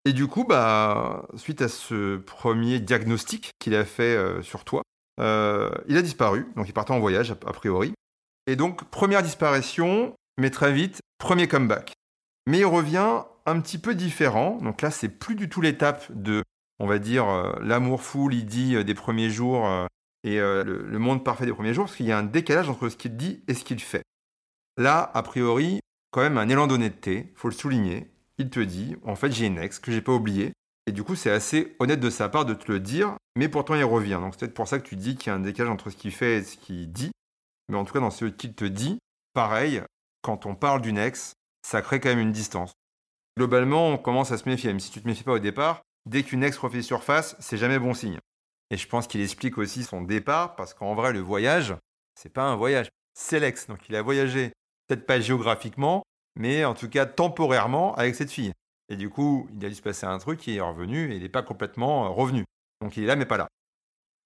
Et 0.06 0.14
du 0.14 0.28
coup, 0.28 0.46
bah, 0.46 1.28
suite 1.36 1.62
à 1.62 1.68
ce 1.68 2.18
premier 2.18 2.80
diagnostic 2.80 3.52
qu'il 3.60 3.76
a 3.76 3.84
fait 3.86 4.16
euh, 4.16 4.42
sur 4.44 4.64
toi, 4.64 4.84
euh, 5.20 5.72
il 5.88 5.98
a 5.98 6.02
disparu, 6.02 6.48
donc 6.56 6.68
il 6.68 6.74
partait 6.74 6.92
en 6.92 7.00
voyage 7.00 7.32
a, 7.32 7.36
priori. 7.36 7.94
Et 8.48 8.56
donc, 8.56 8.84
première 8.86 9.24
disparition, 9.24 10.14
mais 10.38 10.52
très 10.52 10.72
vite, 10.72 11.00
premier 11.18 11.48
comeback. 11.48 11.94
Mais 12.48 12.60
il 12.60 12.66
revient 12.66 13.24
un 13.46 13.60
petit 13.60 13.78
peu 13.78 13.96
différent. 13.96 14.58
Donc 14.62 14.82
là, 14.82 14.92
c'est 14.92 15.10
plus 15.10 15.36
du 15.36 15.50
tout 15.50 15.62
l'étape 15.62 16.06
de, 16.12 16.44
on 16.80 16.88
va 16.88 17.00
dire, 17.00 17.28
euh, 17.28 17.54
l'amour 17.62 18.02
fou, 18.02 18.30
l'idée 18.30 18.84
des 18.84 18.94
premiers 18.94 19.30
jours 19.30 19.68
et 20.24 20.38
le, 20.38 20.64
le, 20.64 21.00
monde 21.00 21.24
parfait 21.24 21.46
des 21.46 21.54
premiers 21.54 21.74
jours, 21.74 21.86
parce 21.86 21.98
qu'il 21.98 22.08
y 22.08 22.12
a 22.12 22.18
un 22.18 22.24
décalage 22.24 22.68
entre 22.68 22.90
ce 22.90 22.98
qu'il 22.98 23.16
dit 23.16 23.44
et 23.48 23.54
ce 23.54 23.64
qu'il 23.64 23.80
fait. 23.80 24.02
Là, 24.78 25.12
a 25.14 25.22
priori, 25.22 25.80
quand 26.12 26.22
même 26.22 26.38
un 26.38 26.50
élan 26.50 26.66
d'honnêteté, 26.68 27.32
faut 27.36 27.50
le 27.50 27.54
souligner. 27.54 28.10
Il 28.38 28.50
te 28.50 28.60
dit, 28.60 28.96
en 29.04 29.16
fait, 29.16 29.32
j'ai 29.32 29.46
une 29.46 29.60
ex 29.60 29.80
que 29.80 29.92
j'ai 29.92 30.02
pas 30.02 30.14
oubliée. 30.14 30.54
Et 30.88 30.92
du 30.92 31.04
coup, 31.04 31.16
c'est 31.16 31.32
assez 31.32 31.76
honnête 31.80 32.00
de 32.00 32.10
sa 32.10 32.30
part 32.30 32.46
de 32.46 32.54
te 32.54 32.72
le 32.72 32.80
dire, 32.80 33.18
mais 33.36 33.50
pourtant 33.50 33.76
il 33.76 33.84
revient. 33.84 34.20
Donc 34.22 34.34
c'est 34.34 34.42
peut-être 34.42 34.54
pour 34.54 34.68
ça 34.68 34.80
que 34.80 34.88
tu 34.88 34.96
dis 34.96 35.16
qu'il 35.16 35.28
y 35.28 35.30
a 35.32 35.36
un 35.36 35.40
décalage 35.40 35.72
entre 35.72 35.90
ce 35.90 35.96
qu'il 35.96 36.12
fait 36.12 36.38
et 36.38 36.44
ce 36.44 36.58
qu'il 36.58 36.92
dit. 36.92 37.12
Mais 37.70 37.78
en 37.78 37.86
tout 37.86 37.94
cas, 37.94 38.00
dans 38.00 38.12
ce 38.12 38.26
qu'il 38.26 38.54
te 38.54 38.66
dit, 38.66 39.00
pareil, 39.34 39.82
quand 40.22 40.46
on 40.46 40.56
parle 40.56 40.82
d'une 40.82 40.98
ex, 40.98 41.34
ça 41.66 41.82
crée 41.82 42.00
quand 42.00 42.10
même 42.10 42.20
une 42.20 42.32
distance. 42.32 42.74
Globalement, 43.38 43.90
on 43.90 43.98
commence 43.98 44.32
à 44.32 44.38
se 44.38 44.48
méfier, 44.48 44.70
même 44.70 44.80
si 44.80 44.92
tu 44.92 45.02
te 45.02 45.08
méfies 45.08 45.24
pas 45.24 45.34
au 45.34 45.40
départ, 45.40 45.82
dès 46.06 46.24
qu'une 46.24 46.44
ex 46.44 46.58
refait 46.58 46.82
surface, 46.82 47.36
c'est 47.40 47.58
jamais 47.58 47.80
bon 47.80 47.94
signe. 47.94 48.20
Et 48.72 48.78
je 48.78 48.88
pense 48.88 49.08
qu'il 49.08 49.22
explique 49.22 49.58
aussi 49.58 49.84
son 49.84 50.02
départ, 50.02 50.56
parce 50.56 50.74
qu'en 50.74 50.96
vrai, 50.96 51.14
le 51.14 51.20
voyage, 51.20 51.76
c'est 52.16 52.34
pas 52.34 52.44
un 52.44 52.56
voyage, 52.56 52.90
c'est 53.14 53.40
l'ex. 53.40 53.68
Donc 53.68 53.90
il 53.90 53.96
a 53.96 54.02
voyagé 54.02 54.54
peut-être 54.88 55.06
pas 55.06 55.20
géographiquement, 55.20 56.04
mais 56.36 56.66
en 56.66 56.74
tout 56.74 56.90
cas 56.90 57.06
temporairement 57.06 57.96
avec 57.96 58.16
cette 58.16 58.32
fille. 58.32 58.54
Et 58.90 58.96
du 58.96 59.10
coup, 59.10 59.48
il 59.54 59.66
a 59.66 59.70
dû 59.70 59.76
se 59.76 59.82
passer 59.82 60.06
un 60.06 60.18
truc, 60.18 60.46
il 60.48 60.56
est 60.56 60.62
revenu 60.62 61.12
et 61.12 61.16
il 61.16 61.24
n'est 61.24 61.30
pas 61.30 61.44
complètement 61.44 62.06
euh, 62.06 62.10
revenu. 62.10 62.46
Donc 62.82 62.98
il 62.98 63.04
est 63.04 63.08
là, 63.08 63.16
mais 63.16 63.26
pas 63.26 63.38
là. 63.38 63.48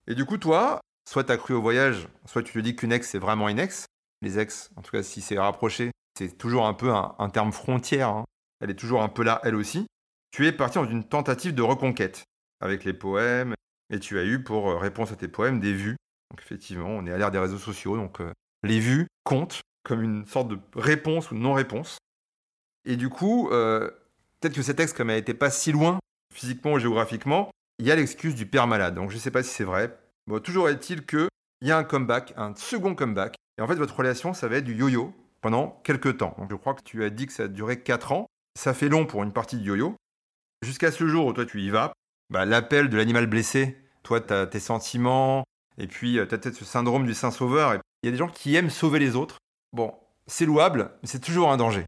Et 0.07 0.15
du 0.15 0.25
coup, 0.25 0.37
toi, 0.37 0.81
soit 1.07 1.23
tu 1.23 1.31
as 1.31 1.37
cru 1.37 1.53
au 1.53 1.61
voyage, 1.61 2.07
soit 2.25 2.43
tu 2.43 2.53
te 2.53 2.59
dis 2.59 2.75
qu'une 2.75 2.91
ex, 2.91 3.07
c'est 3.07 3.19
vraiment 3.19 3.47
une 3.47 3.59
ex. 3.59 3.85
Les 4.21 4.37
ex, 4.37 4.69
en 4.75 4.81
tout 4.81 4.91
cas, 4.91 5.03
si 5.03 5.21
c'est 5.21 5.39
rapproché, 5.39 5.91
c'est 6.17 6.37
toujours 6.37 6.65
un 6.65 6.73
peu 6.73 6.91
un, 6.91 7.29
terme 7.29 7.53
frontière. 7.53 8.09
Hein. 8.09 8.25
Elle 8.59 8.69
est 8.69 8.75
toujours 8.75 9.01
un 9.01 9.09
peu 9.09 9.23
là, 9.23 9.39
elle 9.43 9.55
aussi. 9.55 9.85
Tu 10.31 10.45
es 10.47 10.51
parti 10.51 10.77
dans 10.77 10.85
une 10.85 11.03
tentative 11.03 11.55
de 11.55 11.61
reconquête 11.61 12.23
avec 12.61 12.83
les 12.83 12.93
poèmes, 12.93 13.55
et 13.89 13.99
tu 13.99 14.19
as 14.19 14.25
eu 14.25 14.43
pour 14.43 14.69
euh, 14.69 14.77
réponse 14.77 15.11
à 15.11 15.15
tes 15.15 15.27
poèmes 15.27 15.59
des 15.59 15.73
vues. 15.73 15.95
Donc 16.29 16.41
effectivement, 16.41 16.89
on 16.89 17.05
est 17.05 17.11
à 17.11 17.17
l'ère 17.17 17.31
des 17.31 17.39
réseaux 17.39 17.57
sociaux, 17.57 17.95
donc 17.95 18.21
euh, 18.21 18.31
les 18.63 18.79
vues 18.79 19.07
comptent 19.23 19.61
comme 19.83 20.03
une 20.03 20.25
sorte 20.25 20.49
de 20.49 20.59
réponse 20.75 21.31
ou 21.31 21.35
non-réponse. 21.35 21.97
Et 22.85 22.95
du 22.95 23.09
coup, 23.09 23.49
euh, 23.51 23.89
peut-être 24.39 24.53
que 24.53 24.61
cet 24.61 24.77
texte, 24.77 24.95
comme 24.95 25.09
elle 25.09 25.17
n'était 25.17 25.33
pas 25.33 25.49
si 25.49 25.71
loin, 25.71 25.99
physiquement 26.33 26.73
ou 26.73 26.79
géographiquement, 26.79 27.49
il 27.79 27.87
y 27.87 27.91
a 27.91 27.95
l'excuse 27.95 28.35
du 28.35 28.45
père 28.45 28.67
malade. 28.67 28.95
Donc 28.95 29.09
je 29.09 29.15
ne 29.15 29.21
sais 29.21 29.31
pas 29.31 29.41
si 29.41 29.49
c'est 29.49 29.63
vrai. 29.63 29.97
Bon, 30.27 30.39
toujours 30.39 30.69
est-il 30.69 31.05
qu'il 31.05 31.27
y 31.61 31.71
a 31.71 31.77
un 31.77 31.83
comeback, 31.83 32.33
un 32.37 32.53
second 32.55 32.93
comeback. 32.93 33.35
Et 33.57 33.61
en 33.61 33.67
fait, 33.67 33.75
votre 33.75 33.95
relation, 33.95 34.33
ça 34.33 34.47
va 34.47 34.57
être 34.57 34.65
du 34.65 34.75
yo-yo 34.75 35.13
pendant 35.41 35.81
quelques 35.83 36.17
temps. 36.17 36.35
Je 36.49 36.55
crois 36.55 36.73
que 36.73 36.83
tu 36.83 37.03
as 37.03 37.09
dit 37.09 37.25
que 37.25 37.33
ça 37.33 37.43
a 37.43 37.47
duré 37.47 37.81
4 37.81 38.11
ans. 38.11 38.27
Ça 38.57 38.73
fait 38.73 38.89
long 38.89 39.05
pour 39.05 39.23
une 39.23 39.33
partie 39.33 39.57
du 39.57 39.67
yo-yo. 39.69 39.95
Jusqu'à 40.63 40.91
ce 40.91 41.07
jour 41.07 41.27
où 41.27 41.33
toi, 41.33 41.45
tu 41.45 41.61
y 41.61 41.69
vas. 41.69 41.93
Bah, 42.29 42.45
L'appel 42.45 42.89
de 42.89 42.97
l'animal 42.97 43.27
blessé, 43.27 43.77
toi, 44.03 44.21
tu 44.21 44.33
as 44.33 44.47
tes 44.47 44.59
sentiments, 44.59 45.43
et 45.77 45.87
puis 45.87 46.13
tu 46.13 46.21
as 46.21 46.25
peut-être 46.25 46.55
ce 46.55 46.65
syndrome 46.65 47.05
du 47.05 47.13
saint-sauveur. 47.13 47.79
Il 48.03 48.05
y 48.05 48.09
a 48.09 48.11
des 48.11 48.17
gens 48.17 48.27
qui 48.27 48.55
aiment 48.55 48.69
sauver 48.69 48.99
les 48.99 49.15
autres. 49.15 49.37
Bon, 49.73 49.93
c'est 50.27 50.45
louable, 50.45 50.91
mais 51.01 51.07
c'est 51.07 51.19
toujours 51.19 51.51
un 51.51 51.57
danger. 51.57 51.85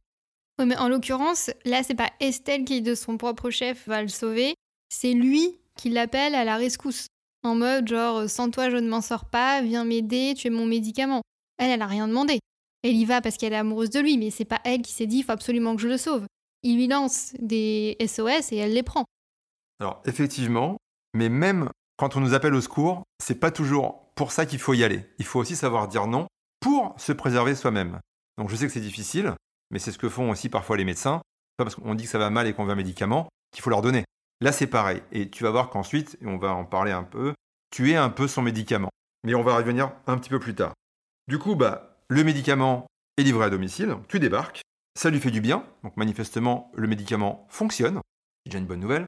Oui, 0.59 0.65
mais 0.65 0.77
en 0.77 0.89
l'occurrence, 0.89 1.51
là, 1.65 1.83
c'est 1.83 1.95
pas 1.95 2.11
Estelle 2.19 2.65
qui, 2.65 2.81
de 2.81 2.95
son 2.95 3.17
propre 3.17 3.49
chef, 3.49 3.87
va 3.87 4.01
le 4.01 4.07
sauver. 4.07 4.53
C'est 4.89 5.13
lui 5.13 5.57
qui 5.77 5.89
l'appelle 5.89 6.35
à 6.35 6.43
la 6.43 6.57
rescousse. 6.57 7.07
En 7.43 7.55
mode, 7.55 7.87
genre, 7.87 8.29
sans 8.29 8.51
toi, 8.51 8.69
je 8.69 8.77
ne 8.77 8.87
m'en 8.87 9.01
sors 9.01 9.25
pas, 9.25 9.61
viens 9.61 9.83
m'aider, 9.83 10.33
tu 10.37 10.47
es 10.47 10.51
mon 10.51 10.65
médicament. 10.65 11.21
Elle, 11.57 11.71
elle 11.71 11.81
a 11.81 11.87
rien 11.87 12.07
demandé. 12.07 12.39
Elle 12.83 12.95
y 12.95 13.05
va 13.05 13.21
parce 13.21 13.37
qu'elle 13.37 13.53
est 13.53 13.57
amoureuse 13.57 13.89
de 13.89 13.99
lui, 13.99 14.17
mais 14.17 14.29
c'est 14.29 14.45
pas 14.45 14.61
elle 14.63 14.81
qui 14.81 14.91
s'est 14.91 15.07
dit, 15.07 15.19
il 15.19 15.23
faut 15.23 15.31
absolument 15.31 15.75
que 15.75 15.81
je 15.81 15.87
le 15.87 15.97
sauve. 15.97 16.25
Il 16.63 16.75
lui 16.75 16.87
lance 16.87 17.33
des 17.39 17.97
SOS 18.05 18.51
et 18.51 18.57
elle 18.57 18.73
les 18.73 18.83
prend. 18.83 19.05
Alors, 19.79 20.01
effectivement, 20.05 20.77
mais 21.13 21.29
même 21.29 21.69
quand 21.97 22.15
on 22.15 22.19
nous 22.19 22.33
appelle 22.33 22.53
au 22.53 22.61
secours, 22.61 23.03
c'est 23.21 23.39
pas 23.39 23.51
toujours 23.51 24.11
pour 24.15 24.31
ça 24.31 24.45
qu'il 24.45 24.59
faut 24.59 24.73
y 24.73 24.83
aller. 24.83 25.05
Il 25.19 25.25
faut 25.25 25.39
aussi 25.39 25.55
savoir 25.55 25.87
dire 25.87 26.07
non 26.07 26.27
pour 26.59 26.93
se 26.97 27.11
préserver 27.11 27.55
soi-même. 27.55 27.99
Donc 28.37 28.49
je 28.49 28.55
sais 28.55 28.67
que 28.67 28.73
c'est 28.73 28.79
difficile, 28.79 29.33
mais 29.71 29.79
c'est 29.79 29.91
ce 29.91 29.97
que 29.97 30.09
font 30.09 30.29
aussi 30.29 30.49
parfois 30.49 30.77
les 30.77 30.85
médecins. 30.85 31.21
Pas 31.57 31.63
parce 31.63 31.75
qu'on 31.75 31.95
dit 31.95 32.05
que 32.05 32.09
ça 32.09 32.17
va 32.17 32.29
mal 32.29 32.47
et 32.47 32.53
qu'on 32.53 32.65
veut 32.65 32.71
un 32.71 32.75
médicament 32.75 33.27
qu'il 33.51 33.61
faut 33.61 33.69
leur 33.69 33.81
donner. 33.81 34.05
Là, 34.41 34.51
c'est 34.51 34.67
pareil. 34.67 35.01
Et 35.11 35.29
tu 35.29 35.43
vas 35.43 35.51
voir 35.51 35.69
qu'ensuite, 35.69 36.17
et 36.21 36.25
on 36.25 36.37
va 36.37 36.53
en 36.53 36.65
parler 36.65 36.91
un 36.91 37.03
peu, 37.03 37.33
tu 37.69 37.91
es 37.91 37.95
un 37.95 38.09
peu 38.09 38.27
son 38.27 38.41
médicament. 38.41 38.89
Mais 39.23 39.35
on 39.35 39.43
va 39.43 39.55
revenir 39.55 39.91
un 40.07 40.17
petit 40.17 40.29
peu 40.29 40.39
plus 40.39 40.55
tard. 40.55 40.73
Du 41.27 41.37
coup, 41.37 41.55
bah, 41.55 41.97
le 42.07 42.23
médicament 42.23 42.87
est 43.17 43.23
livré 43.23 43.45
à 43.45 43.49
domicile, 43.49 43.95
tu 44.07 44.19
débarques, 44.19 44.61
ça 44.95 45.09
lui 45.09 45.19
fait 45.19 45.31
du 45.31 45.41
bien, 45.41 45.65
donc 45.83 45.95
manifestement, 45.97 46.71
le 46.75 46.87
médicament 46.87 47.47
fonctionne, 47.49 48.01
c'est 48.43 48.49
déjà 48.49 48.59
une 48.59 48.67
bonne 48.67 48.79
nouvelle, 48.79 49.05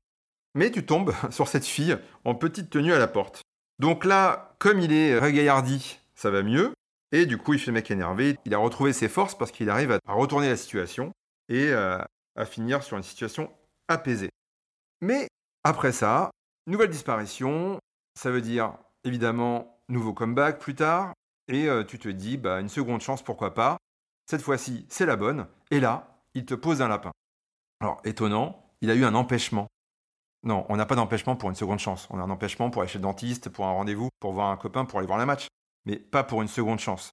mais 0.56 0.72
tu 0.72 0.86
tombes 0.86 1.14
sur 1.30 1.48
cette 1.48 1.66
fille 1.66 1.98
en 2.26 2.36
petite 2.36 2.70
tenue 2.70 2.94
à 2.94 3.00
la 3.00 3.08
porte. 3.08 3.42
Donc 3.80 4.06
là, 4.06 4.56
comme 4.60 4.80
il 4.80 4.94
est 4.94 5.18
regaillardi, 5.18 6.00
ça 6.16 6.30
va 6.30 6.44
mieux, 6.44 6.74
et 7.14 7.28
du 7.28 7.38
coup, 7.38 7.54
il 7.54 7.60
fait 7.60 7.68
le 7.68 7.74
mec 7.74 7.92
énervé. 7.92 8.38
Il 8.44 8.56
a 8.56 8.58
retrouvé 8.58 8.92
ses 8.92 9.08
forces 9.08 9.38
parce 9.38 9.52
qu'il 9.52 9.70
arrive 9.70 9.92
à 9.92 10.14
retourner 10.14 10.50
la 10.50 10.58
situation 10.58 11.14
et 11.48 11.70
euh, 11.70 12.00
à 12.36 12.46
finir 12.46 12.82
sur 12.82 12.98
une 12.98 13.04
situation 13.04 13.52
apaisée. 13.88 14.32
Mais 15.00 15.28
après 15.64 15.92
ça, 15.92 16.32
nouvelle 16.66 16.90
disparition. 16.90 17.78
Ça 18.20 18.32
veut 18.32 18.42
dire 18.42 18.74
évidemment 19.04 19.80
nouveau 19.90 20.14
comeback 20.14 20.60
plus 20.60 20.74
tard. 20.74 21.14
Et 21.48 21.70
euh, 21.70 21.84
tu 21.84 22.00
te 22.00 22.10
dis, 22.10 22.38
bah, 22.38 22.60
une 22.60 22.70
seconde 22.70 23.02
chance, 23.02 23.22
pourquoi 23.22 23.54
pas. 23.54 23.78
Cette 24.28 24.42
fois-ci, 24.42 24.88
c'est 24.90 25.06
la 25.06 25.16
bonne. 25.16 25.46
Et 25.74 25.80
là, 25.80 26.22
il 26.36 26.46
te 26.46 26.54
pose 26.54 26.84
un 26.84 26.88
lapin. 26.88 27.12
Alors, 27.80 28.00
étonnant, 28.04 28.64
il 28.82 28.92
a 28.92 28.94
eu 28.94 29.06
un 29.06 29.16
empêchement. 29.16 29.66
Non, 30.44 30.68
on 30.70 30.78
n'a 30.78 30.86
pas 30.86 30.94
d'empêchement 30.94 31.36
pour 31.36 31.50
une 31.50 31.56
seconde 31.56 31.80
chance. 31.80 32.08
On 32.12 32.20
a 32.20 32.22
un 32.22 32.30
empêchement 32.30 32.70
pour 32.70 32.84
aller 32.84 32.92
chez 32.92 33.00
le 33.00 33.02
dentiste, 33.02 33.50
pour 33.50 33.66
un 33.66 33.72
rendez-vous, 33.72 34.10
pour 34.20 34.34
voir 34.34 34.52
un 34.52 34.58
copain, 34.58 34.86
pour 34.86 35.00
aller 35.00 35.08
voir 35.08 35.18
le 35.18 35.26
match. 35.26 35.48
Mais 35.88 35.98
pas 35.98 36.24
pour 36.24 36.44
une 36.44 36.48
seconde 36.48 36.78
chance. 36.78 37.10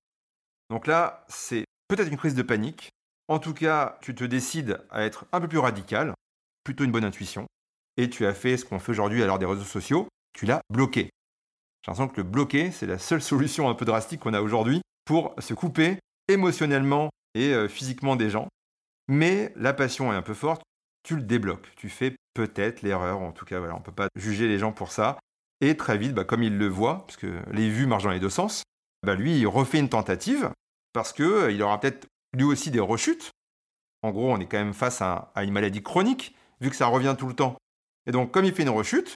Donc 0.68 0.86
là, 0.86 1.24
c'est 1.26 1.64
peut-être 1.88 2.08
une 2.08 2.18
crise 2.18 2.34
de 2.34 2.42
panique. 2.42 2.90
En 3.28 3.38
tout 3.38 3.54
cas, 3.54 3.96
tu 4.02 4.14
te 4.14 4.24
décides 4.24 4.84
à 4.90 5.04
être 5.04 5.24
un 5.32 5.40
peu 5.40 5.48
plus 5.48 5.56
radical, 5.56 6.12
plutôt 6.62 6.84
une 6.84 6.92
bonne 6.92 7.04
intuition. 7.04 7.46
Et 7.96 8.10
tu 8.10 8.26
as 8.26 8.34
fait 8.34 8.58
ce 8.58 8.66
qu'on 8.66 8.78
fait 8.78 8.92
aujourd'hui 8.92 9.22
à 9.22 9.26
l'heure 9.26 9.38
des 9.38 9.46
réseaux 9.46 9.64
sociaux, 9.64 10.06
tu 10.34 10.44
l'as 10.44 10.60
bloqué. 10.68 11.04
J'ai 11.80 11.92
l'impression 11.92 12.08
que 12.08 12.20
le 12.20 12.24
bloquer, 12.24 12.72
c'est 12.72 12.86
la 12.86 12.98
seule 12.98 13.22
solution 13.22 13.70
un 13.70 13.74
peu 13.74 13.86
drastique 13.86 14.20
qu'on 14.20 14.34
a 14.34 14.42
aujourd'hui 14.42 14.82
pour 15.06 15.34
se 15.38 15.54
couper 15.54 15.98
émotionnellement 16.28 17.08
et 17.34 17.52
euh, 17.52 17.68
physiquement 17.68 18.16
des 18.16 18.30
gens. 18.30 18.48
Mais 19.08 19.52
la 19.56 19.72
passion 19.72 20.12
est 20.12 20.16
un 20.16 20.22
peu 20.22 20.34
forte, 20.34 20.62
tu 21.02 21.16
le 21.16 21.22
débloques. 21.22 21.72
Tu 21.76 21.88
fais 21.88 22.16
peut-être 22.34 22.82
l'erreur, 22.82 23.20
en 23.20 23.32
tout 23.32 23.44
cas, 23.44 23.58
voilà, 23.58 23.74
on 23.74 23.78
ne 23.78 23.84
peut 23.84 23.92
pas 23.92 24.08
juger 24.14 24.48
les 24.48 24.58
gens 24.58 24.72
pour 24.72 24.92
ça. 24.92 25.18
Et 25.60 25.76
très 25.76 25.98
vite, 25.98 26.14
bah, 26.14 26.24
comme 26.24 26.42
il 26.42 26.56
le 26.56 26.68
voit, 26.68 27.04
parce 27.06 27.16
que 27.16 27.40
les 27.52 27.68
vues 27.68 27.86
marchent 27.86 28.04
dans 28.04 28.10
les 28.10 28.20
deux 28.20 28.30
sens, 28.30 28.62
bah, 29.04 29.14
lui, 29.14 29.38
il 29.38 29.46
refait 29.46 29.78
une 29.78 29.88
tentative, 29.88 30.50
parce 30.92 31.12
qu'il 31.12 31.24
euh, 31.24 31.60
aura 31.60 31.80
peut-être 31.80 32.06
lui 32.36 32.44
aussi 32.44 32.70
des 32.70 32.80
rechutes. 32.80 33.30
En 34.02 34.10
gros, 34.10 34.32
on 34.32 34.38
est 34.38 34.46
quand 34.46 34.58
même 34.58 34.74
face 34.74 35.02
à, 35.02 35.32
une 35.36 35.52
maladie 35.52 35.82
chronique, 35.82 36.34
vu 36.60 36.70
que 36.70 36.76
ça 36.76 36.86
revient 36.86 37.14
tout 37.18 37.26
le 37.26 37.34
temps. 37.34 37.56
Et 38.06 38.12
donc, 38.12 38.30
comme 38.30 38.44
il 38.44 38.54
fait 38.54 38.62
une 38.62 38.70
rechute, 38.70 39.14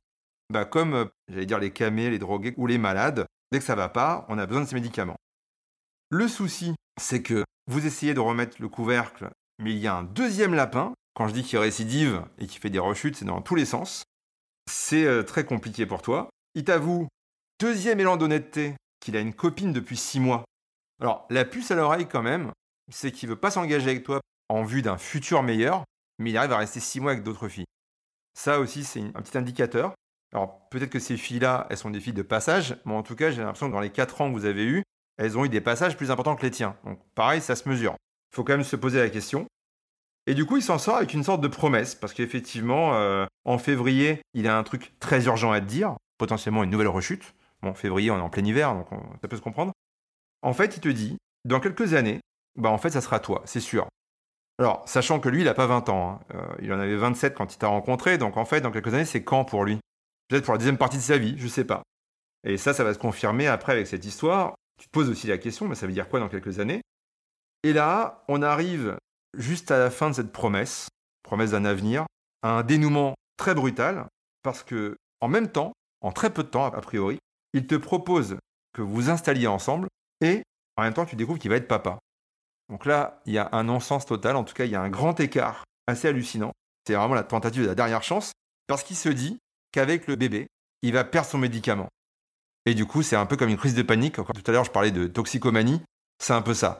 bah, 0.50 0.64
comme, 0.64 0.94
euh, 0.94 1.05
j'allais 1.29 1.46
dire, 1.46 1.59
les 1.59 1.72
camés, 1.72 2.11
les 2.11 2.18
drogués 2.18 2.55
ou 2.57 2.66
les 2.66 2.79
malades, 2.79 3.27
dès 3.53 3.59
que 3.59 3.64
ça 3.64 3.74
va 3.74 3.88
pas, 3.88 4.27
on 4.29 4.38
a 4.38 4.46
besoin 4.46 4.62
de 4.62 4.68
ces 4.68 4.74
médicaments. 4.74 5.16
Le 6.11 6.29
souci, 6.29 6.74
c'est 7.00 7.22
que 7.22 7.44
vous 7.66 7.87
essayez 7.87 8.14
de 8.14 8.20
remettre 8.20 8.61
le 8.61 8.68
couvercle, 8.68 9.31
mais 9.59 9.72
il 9.72 9.79
y 9.79 9.87
a 9.87 9.94
un 9.94 10.03
deuxième 10.03 10.55
lapin. 10.55 10.92
Quand 11.14 11.29
je 11.29 11.35
dis 11.35 11.42
qu'il 11.42 11.59
récidive 11.59 12.24
et 12.38 12.46
qu'il 12.46 12.61
fait 12.61 12.70
des 12.70 12.79
rechutes, 12.79 13.16
c'est 13.16 13.24
dans 13.24 13.40
tous 13.40 13.55
les 13.55 13.64
sens. 13.64 14.03
C'est 14.70 15.05
euh, 15.05 15.22
très 15.22 15.44
compliqué 15.44 15.87
pour 15.87 16.03
toi. 16.03 16.29
Il 16.55 16.64
t'avoue, 16.64 17.09
deuxième 17.61 18.00
élan 18.00 18.16
d'honnêteté, 18.16 18.74
qu'il 19.00 19.16
a 19.16 19.20
une 19.20 19.35
copine 19.35 19.72
depuis 19.72 19.96
six 19.96 20.20
mois. 20.20 20.44
Alors, 21.00 21.27
la 21.31 21.44
puce 21.44 21.70
à 21.70 21.77
l'oreille 21.77 22.09
quand 22.09 22.22
même, 22.22 22.50
c'est 22.90 23.12
qu'il 23.12 23.29
veut 23.29 23.37
pas 23.37 23.50
s'engager 23.50 23.90
avec 23.90 24.05
toi 24.05 24.20
en 24.48 24.64
vue 24.64 24.83
d'un 24.83 24.98
futur 24.98 25.42
meilleur, 25.42 25.85
mais 26.18 26.31
il 26.31 26.37
arrive 26.37 26.53
à 26.53 26.59
rester 26.59 26.81
six 26.81 27.00
mois 27.00 27.12
avec 27.12 27.24
d'autres 27.24 27.48
filles. 27.48 27.66
Ça 28.35 28.59
aussi, 28.61 28.85
c'est 28.85 29.00
un 29.00 29.22
petit 29.22 29.38
indicateur. 29.38 29.94
Alors 30.33 30.68
peut-être 30.68 30.90
que 30.90 30.98
ces 30.98 31.16
filles-là, 31.16 31.66
elles 31.70 31.77
sont 31.77 31.90
des 31.90 32.00
filles 32.00 32.12
de 32.12 32.22
passage, 32.22 32.77
mais 32.85 32.94
en 32.94 33.03
tout 33.03 33.14
cas, 33.14 33.31
j'ai 33.31 33.42
l'impression 33.42 33.68
que 33.68 33.72
dans 33.72 33.81
les 33.81 33.90
4 33.90 34.20
ans 34.20 34.33
que 34.33 34.37
vous 34.37 34.44
avez 34.44 34.64
eus, 34.64 34.83
elles 35.16 35.38
ont 35.38 35.44
eu 35.44 35.48
des 35.48 35.61
passages 35.61 35.96
plus 35.96 36.11
importants 36.11 36.37
que 36.37 36.42
les 36.42 36.50
tiens. 36.50 36.77
Donc 36.85 36.98
pareil, 37.14 37.40
ça 37.40 37.57
se 37.57 37.68
mesure. 37.68 37.94
Il 38.33 38.37
faut 38.37 38.44
quand 38.44 38.55
même 38.55 38.64
se 38.64 38.77
poser 38.77 39.00
la 39.00 39.11
question. 39.11 39.46
Et 40.27 40.35
du 40.35 40.46
coup, 40.46 40.57
il 40.57 40.62
s'en 40.62 40.79
sort 40.79 40.96
avec 40.96 41.12
une 41.12 41.22
sorte 41.22 41.42
de 41.42 41.48
promesse, 41.48 41.94
parce 41.94 42.14
qu'effectivement, 42.14 42.94
euh, 42.94 43.27
en 43.44 43.59
février, 43.59 44.22
il 44.33 44.48
a 44.48 44.57
un 44.57 44.62
truc 44.62 44.94
très 44.98 45.27
urgent 45.27 45.53
à 45.53 45.61
te 45.61 45.66
dire, 45.66 45.96
potentiellement 46.18 46.64
une 46.64 46.70
nouvelle 46.70 46.88
rechute. 46.88 47.35
Bon, 47.62 47.74
février, 47.74 48.11
on 48.11 48.16
est 48.16 48.22
en 48.22 48.31
plein 48.31 48.44
hiver, 48.44 48.74
donc 48.74 48.88
ça 49.20 49.29
peut 49.29 49.37
se 49.37 49.42
comprendre. 49.42 49.72
En 50.42 50.55
fait, 50.55 50.77
il 50.77 50.81
te 50.81 50.88
dit, 50.88 51.18
dans 51.44 51.61
quelques 51.61 51.94
années, 51.94 52.20
bah 52.57 52.70
en 52.70 52.79
fait, 52.79 52.90
ça 52.90 53.00
sera 53.00 53.20
toi, 53.20 53.42
c'est 53.44 53.61
sûr. 53.61 53.87
Alors, 54.59 54.83
sachant 54.88 55.20
que 55.20 55.29
lui, 55.29 55.40
il 55.40 55.44
n'a 55.44 55.55
pas 55.55 55.66
20 55.66 55.88
ans, 55.88 56.11
hein. 56.11 56.37
euh, 56.37 56.55
il 56.62 56.72
en 56.72 56.79
avait 56.79 56.96
27 56.96 57.35
quand 57.35 57.53
il 57.55 57.59
t'a 57.59 57.66
rencontré, 57.66 58.18
donc 58.18 58.37
en 58.37 58.44
fait, 58.44 58.61
dans 58.61 58.70
quelques 58.70 58.94
années, 58.94 59.05
c'est 59.05 59.24
quand 59.24 59.44
pour 59.44 59.64
lui? 59.64 59.79
Peut-être 60.29 60.44
pour 60.44 60.55
la 60.55 60.59
deuxième 60.59 60.79
partie 60.79 60.96
de 60.96 61.03
sa 61.03 61.18
vie, 61.18 61.35
je 61.38 61.48
sais 61.48 61.64
pas. 61.64 61.83
Et 62.44 62.57
ça, 62.57 62.72
ça 62.72 62.85
va 62.85 62.94
se 62.94 62.98
confirmer 62.98 63.46
après 63.46 63.72
avec 63.72 63.87
cette 63.87 64.05
histoire. 64.05 64.55
Tu 64.78 64.87
te 64.87 64.90
poses 64.90 65.08
aussi 65.08 65.26
la 65.26 65.38
question, 65.38 65.68
mais 65.68 65.74
ça 65.74 65.87
veut 65.87 65.92
dire 65.92 66.08
quoi 66.08 66.20
dans 66.20 66.28
quelques 66.28 66.58
années? 66.58 66.80
Et 67.62 67.72
là, 67.72 68.24
on 68.28 68.42
arrive 68.42 68.96
juste 69.37 69.70
à 69.70 69.78
la 69.78 69.90
fin 69.90 70.10
de 70.10 70.14
cette 70.14 70.32
promesse, 70.32 70.88
promesse 71.22 71.52
d'un 71.52 71.64
avenir, 71.64 72.06
à 72.42 72.50
un 72.58 72.62
dénouement 72.62 73.14
très 73.37 73.54
brutal, 73.54 74.06
parce 74.42 74.62
que 74.62 74.96
en 75.20 75.28
même 75.28 75.50
temps, 75.50 75.72
en 76.00 76.12
très 76.12 76.32
peu 76.32 76.42
de 76.42 76.48
temps 76.48 76.66
a 76.66 76.80
priori, 76.80 77.18
il 77.52 77.66
te 77.66 77.74
propose 77.74 78.37
que 78.72 78.82
vous 78.82 78.92
vous 78.92 79.10
installiez 79.10 79.46
ensemble 79.46 79.88
et 80.20 80.42
en 80.76 80.82
même 80.82 80.92
temps 80.92 81.06
tu 81.06 81.16
découvres 81.16 81.38
qu'il 81.38 81.50
va 81.50 81.56
être 81.56 81.68
papa. 81.68 81.98
Donc 82.68 82.84
là, 82.84 83.22
il 83.26 83.32
y 83.32 83.38
a 83.38 83.48
un 83.52 83.64
non-sens 83.64 84.06
total, 84.06 84.37
en 84.37 84.44
tout 84.44 84.54
cas 84.54 84.64
il 84.64 84.70
y 84.70 84.76
a 84.76 84.82
un 84.82 84.90
grand 84.90 85.18
écart 85.20 85.64
assez 85.87 86.08
hallucinant. 86.08 86.52
C'est 86.87 86.94
vraiment 86.94 87.14
la 87.14 87.24
tentative 87.24 87.62
de 87.62 87.68
la 87.68 87.74
dernière 87.74 88.02
chance, 88.02 88.32
parce 88.66 88.82
qu'il 88.82 88.96
se 88.96 89.08
dit, 89.08 89.38
qu'avec 89.72 90.06
le 90.06 90.16
bébé, 90.16 90.46
il 90.82 90.92
va 90.92 91.04
perdre 91.04 91.28
son 91.28 91.38
médicament. 91.38 91.88
Et 92.66 92.74
du 92.74 92.87
coup, 92.87 93.03
c'est 93.03 93.16
un 93.16 93.27
peu 93.27 93.37
comme 93.37 93.50
une 93.50 93.57
crise 93.57 93.74
de 93.74 93.83
panique. 93.83 94.18
Encore 94.18 94.35
tout 94.35 94.50
à 94.50 94.53
l'heure, 94.53 94.64
je 94.64 94.70
parlais 94.70 94.90
de 94.90 95.07
toxicomanie. 95.07 95.83
C'est 96.18 96.33
un 96.33 96.42
peu 96.42 96.55
ça. 96.55 96.79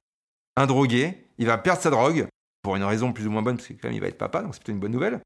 Un 0.57 0.67
drogué, 0.67 1.29
il 1.39 1.47
va 1.47 1.59
perdre 1.59 1.83
sa 1.83 1.91
drogue, 1.91 2.29
pour 2.63 2.77
une 2.77 2.85
raison 2.85 3.13
plus 3.13 3.27
ou 3.27 3.31
moins 3.31 3.43
bonne, 3.43 3.57
parce 3.57 3.69
que 3.69 3.75
quand 3.75 3.89
même, 3.89 3.95
il 3.95 4.01
va 4.01 4.09
être 4.09 4.19
papa, 4.19 4.43
donc 4.43 4.55
c'est 4.55 4.61
plutôt 4.61 4.73
une 4.73 4.81
bonne 4.81 4.93
nouvelle. 4.93 5.21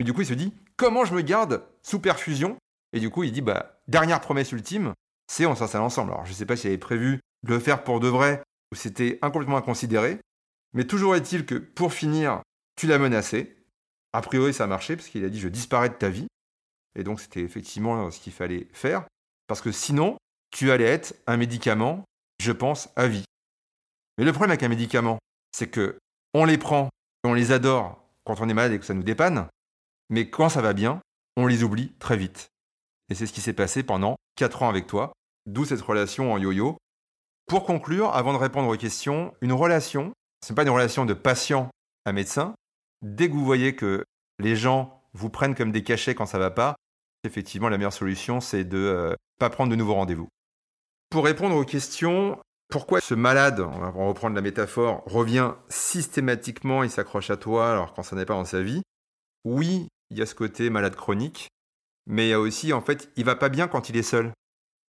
Et 0.00 0.04
du 0.04 0.12
coup, 0.12 0.20
il 0.20 0.26
se 0.26 0.34
dit, 0.34 0.52
comment 0.76 1.04
je 1.04 1.14
me 1.14 1.22
garde 1.22 1.64
sous 1.82 2.00
perfusion? 2.00 2.58
Et 2.92 3.00
du 3.00 3.10
coup, 3.10 3.22
il 3.22 3.32
dit, 3.32 3.40
bah, 3.40 3.80
dernière 3.88 4.20
promesse 4.20 4.52
ultime, 4.52 4.92
c'est 5.26 5.46
on 5.46 5.54
s'installe 5.54 5.82
ensemble. 5.82 6.12
Alors, 6.12 6.26
je 6.26 6.30
ne 6.30 6.36
sais 6.36 6.46
pas 6.46 6.56
s'il 6.56 6.68
avait 6.68 6.78
prévu 6.78 7.20
de 7.44 7.54
le 7.54 7.60
faire 7.60 7.84
pour 7.84 8.00
de 8.00 8.08
vrai, 8.08 8.42
ou 8.72 8.76
c'était 8.76 9.18
incomplètement 9.22 9.56
inconsidéré. 9.56 10.18
Mais 10.72 10.84
toujours 10.84 11.14
est-il 11.14 11.46
que, 11.46 11.54
pour 11.54 11.92
finir, 11.92 12.42
tu 12.76 12.86
l'as 12.86 12.98
menacé. 12.98 13.56
A 14.12 14.20
priori, 14.20 14.52
ça 14.52 14.64
a 14.64 14.66
marché, 14.66 14.96
parce 14.96 15.08
qu'il 15.08 15.24
a 15.24 15.28
dit, 15.28 15.40
je 15.40 15.48
disparais 15.48 15.88
de 15.88 15.94
ta 15.94 16.08
vie. 16.08 16.26
Et 16.96 17.04
donc, 17.04 17.20
c'était 17.20 17.40
effectivement 17.40 18.10
ce 18.10 18.20
qu'il 18.20 18.32
fallait 18.32 18.68
faire. 18.72 19.04
Parce 19.46 19.60
que 19.60 19.72
sinon, 19.72 20.16
tu 20.50 20.70
allais 20.70 20.84
être 20.84 21.14
un 21.26 21.36
médicament, 21.36 22.04
je 22.40 22.52
pense, 22.52 22.88
à 22.96 23.06
vie. 23.06 23.24
Mais 24.18 24.24
le 24.24 24.32
problème 24.32 24.50
avec 24.50 24.62
un 24.62 24.68
médicament, 24.68 25.18
c'est 25.52 25.68
que 25.68 25.98
on 26.32 26.44
les 26.44 26.58
prend, 26.58 26.88
on 27.24 27.34
les 27.34 27.52
adore 27.52 28.00
quand 28.24 28.40
on 28.40 28.48
est 28.48 28.54
malade 28.54 28.72
et 28.72 28.78
que 28.78 28.86
ça 28.86 28.94
nous 28.94 29.02
dépanne, 29.02 29.48
mais 30.10 30.30
quand 30.30 30.48
ça 30.48 30.62
va 30.62 30.72
bien, 30.72 31.00
on 31.36 31.46
les 31.46 31.62
oublie 31.62 31.92
très 31.98 32.16
vite. 32.16 32.48
Et 33.10 33.14
c'est 33.14 33.26
ce 33.26 33.32
qui 33.32 33.40
s'est 33.40 33.52
passé 33.52 33.82
pendant 33.82 34.16
4 34.36 34.62
ans 34.62 34.68
avec 34.68 34.86
toi, 34.86 35.12
d'où 35.46 35.64
cette 35.64 35.82
relation 35.82 36.32
en 36.32 36.38
yo-yo. 36.38 36.76
Pour 37.46 37.64
conclure, 37.64 38.14
avant 38.14 38.32
de 38.32 38.38
répondre 38.38 38.68
aux 38.68 38.76
questions, 38.76 39.34
une 39.42 39.52
relation, 39.52 40.12
ce 40.42 40.52
n'est 40.52 40.56
pas 40.56 40.62
une 40.62 40.70
relation 40.70 41.04
de 41.04 41.14
patient 41.14 41.70
à 42.04 42.12
médecin. 42.12 42.54
Dès 43.02 43.28
que 43.28 43.34
vous 43.34 43.44
voyez 43.44 43.76
que 43.76 44.04
les 44.38 44.56
gens 44.56 45.02
vous 45.12 45.28
prennent 45.28 45.54
comme 45.54 45.72
des 45.72 45.84
cachets 45.84 46.14
quand 46.14 46.26
ça 46.26 46.38
va 46.38 46.50
pas, 46.50 46.74
effectivement, 47.24 47.68
la 47.68 47.78
meilleure 47.78 47.92
solution, 47.92 48.40
c'est 48.40 48.64
de 48.64 48.76
ne 48.76 48.82
euh, 48.82 49.14
pas 49.38 49.50
prendre 49.50 49.70
de 49.70 49.76
nouveaux 49.76 49.94
rendez-vous. 49.94 50.28
Pour 51.10 51.24
répondre 51.24 51.56
aux 51.56 51.64
questions, 51.64 52.38
pourquoi 52.70 53.00
ce 53.00 53.14
malade, 53.14 53.60
on 53.60 53.78
va 53.78 53.90
reprendre 53.90 54.34
la 54.34 54.42
métaphore, 54.42 55.02
revient 55.06 55.52
systématiquement, 55.68 56.82
il 56.82 56.90
s'accroche 56.90 57.30
à 57.30 57.36
toi 57.36 57.70
alors 57.70 57.94
quand 57.94 58.02
ça 58.02 58.16
n'est 58.16 58.26
pas 58.26 58.34
dans 58.34 58.44
sa 58.44 58.62
vie? 58.62 58.82
Oui, 59.44 59.88
il 60.10 60.18
y 60.18 60.22
a 60.22 60.26
ce 60.26 60.34
côté 60.34 60.70
malade 60.70 60.96
chronique, 60.96 61.48
mais 62.06 62.26
il 62.26 62.30
y 62.30 62.32
a 62.32 62.40
aussi, 62.40 62.72
en 62.72 62.80
fait, 62.80 63.10
il 63.16 63.24
va 63.24 63.36
pas 63.36 63.48
bien 63.48 63.68
quand 63.68 63.88
il 63.88 63.96
est 63.96 64.02
seul. 64.02 64.32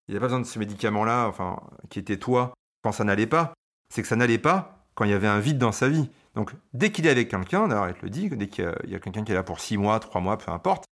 Il 0.08 0.14
n'a 0.14 0.20
pas 0.20 0.28
besoin 0.28 0.42
de 0.42 0.46
ce 0.46 0.60
médicament-là, 0.60 1.28
enfin, 1.28 1.60
qui 1.90 2.00
était 2.00 2.18
toi, 2.18 2.54
quand 2.84 2.92
ça 2.92 3.04
n'allait 3.04 3.28
pas. 3.28 3.54
C'est 3.94 4.02
que 4.02 4.08
ça 4.08 4.16
n'allait 4.16 4.38
pas 4.38 4.88
quand 4.96 5.06
il 5.06 5.12
y 5.12 5.14
avait 5.14 5.28
un 5.28 5.40
vide 5.40 5.58
dans 5.58 5.72
sa 5.72 5.90
vie. 5.90 6.10
Donc, 6.36 6.54
dès 6.74 6.92
qu'il 6.92 7.06
est 7.06 7.10
avec 7.10 7.30
quelqu'un, 7.30 7.68
d'ailleurs, 7.68 7.90
il 7.90 7.96
te 7.96 8.02
le 8.02 8.10
dit, 8.10 8.30
dès 8.30 8.48
qu'il 8.48 8.66
y 8.86 8.96
a, 8.96 9.00
quelqu'un 9.00 9.24
qui 9.24 9.32
est 9.32 9.36
là 9.36 9.44
pour 9.44 9.60
six 9.60 9.78
mois, 9.78 10.00
trois 10.00 10.20
mois, 10.20 10.38
peu 10.38 10.52
importe, 10.52 10.86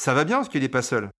ça 0.00 0.14
va 0.14 0.24
bien 0.24 0.36
parce 0.36 0.48
qu'il 0.48 0.62
n'est 0.62 0.68
pas 0.68 0.82
seul. 0.82 1.10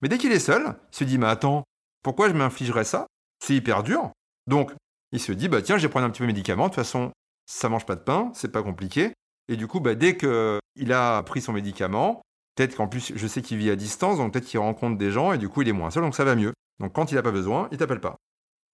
Mais 0.00 0.08
dès 0.08 0.18
qu'il 0.18 0.32
est 0.32 0.38
seul, 0.38 0.74
il 0.92 0.96
se 0.96 1.04
dit, 1.04 1.18
mais 1.18 1.26
attends, 1.26 1.64
pourquoi 2.02 2.28
je 2.28 2.34
m'infligerais 2.34 2.84
ça? 2.84 3.06
C'est 3.44 3.54
hyper 3.54 3.82
dur. 3.82 4.10
Donc, 4.46 4.72
il 5.12 5.20
se 5.20 5.32
dit, 5.32 5.48
bah 5.48 5.62
tiens, 5.62 5.76
je 5.76 5.82
vais 5.82 5.88
prendre 5.88 6.06
un 6.06 6.10
petit 6.10 6.20
peu 6.20 6.24
de 6.24 6.32
médicament, 6.32 6.64
de 6.64 6.68
toute 6.68 6.76
façon, 6.76 7.12
ça 7.46 7.68
mange 7.68 7.84
pas 7.84 7.96
de 7.96 8.00
pain, 8.00 8.30
c'est 8.34 8.52
pas 8.52 8.62
compliqué. 8.62 9.12
Et 9.48 9.56
du 9.56 9.66
coup, 9.66 9.80
bah, 9.80 9.94
dès 9.94 10.16
qu'il 10.16 10.92
a 10.92 11.22
pris 11.24 11.40
son 11.40 11.52
médicament, 11.52 12.22
peut-être 12.54 12.76
qu'en 12.76 12.88
plus, 12.88 13.12
je 13.14 13.26
sais 13.26 13.42
qu'il 13.42 13.58
vit 13.58 13.70
à 13.70 13.76
distance, 13.76 14.18
donc 14.18 14.32
peut-être 14.32 14.46
qu'il 14.46 14.60
rencontre 14.60 14.96
des 14.96 15.10
gens 15.10 15.32
et 15.32 15.38
du 15.38 15.48
coup, 15.48 15.62
il 15.62 15.68
est 15.68 15.72
moins 15.72 15.90
seul, 15.90 16.02
donc 16.02 16.14
ça 16.14 16.24
va 16.24 16.36
mieux. 16.36 16.52
Donc 16.78 16.92
quand 16.92 17.10
il 17.10 17.16
n'a 17.16 17.22
pas 17.22 17.32
besoin, 17.32 17.68
il 17.72 17.78
t'appelle 17.78 18.00
pas. 18.00 18.16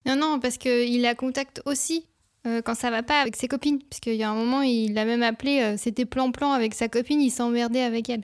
Non, 0.05 0.15
non, 0.15 0.39
parce 0.39 0.57
qu'il 0.57 1.05
a 1.05 1.15
contact 1.15 1.61
aussi 1.65 2.07
euh, 2.45 2.61
quand 2.61 2.75
ça 2.75 2.91
va 2.91 3.03
pas 3.03 3.19
avec 3.19 3.35
ses 3.35 3.47
copines. 3.47 3.81
Parce 3.89 3.99
qu'il 3.99 4.15
y 4.15 4.23
a 4.23 4.29
un 4.29 4.35
moment, 4.35 4.61
il 4.61 4.93
l'a 4.93 5.05
même 5.05 5.23
appelé, 5.23 5.61
euh, 5.61 5.75
c'était 5.77 6.05
plan-plan 6.05 6.51
avec 6.51 6.73
sa 6.73 6.87
copine, 6.87 7.19
il 7.19 7.31
s'emmerdait 7.31 7.81
avec 7.81 8.09
elle. 8.09 8.21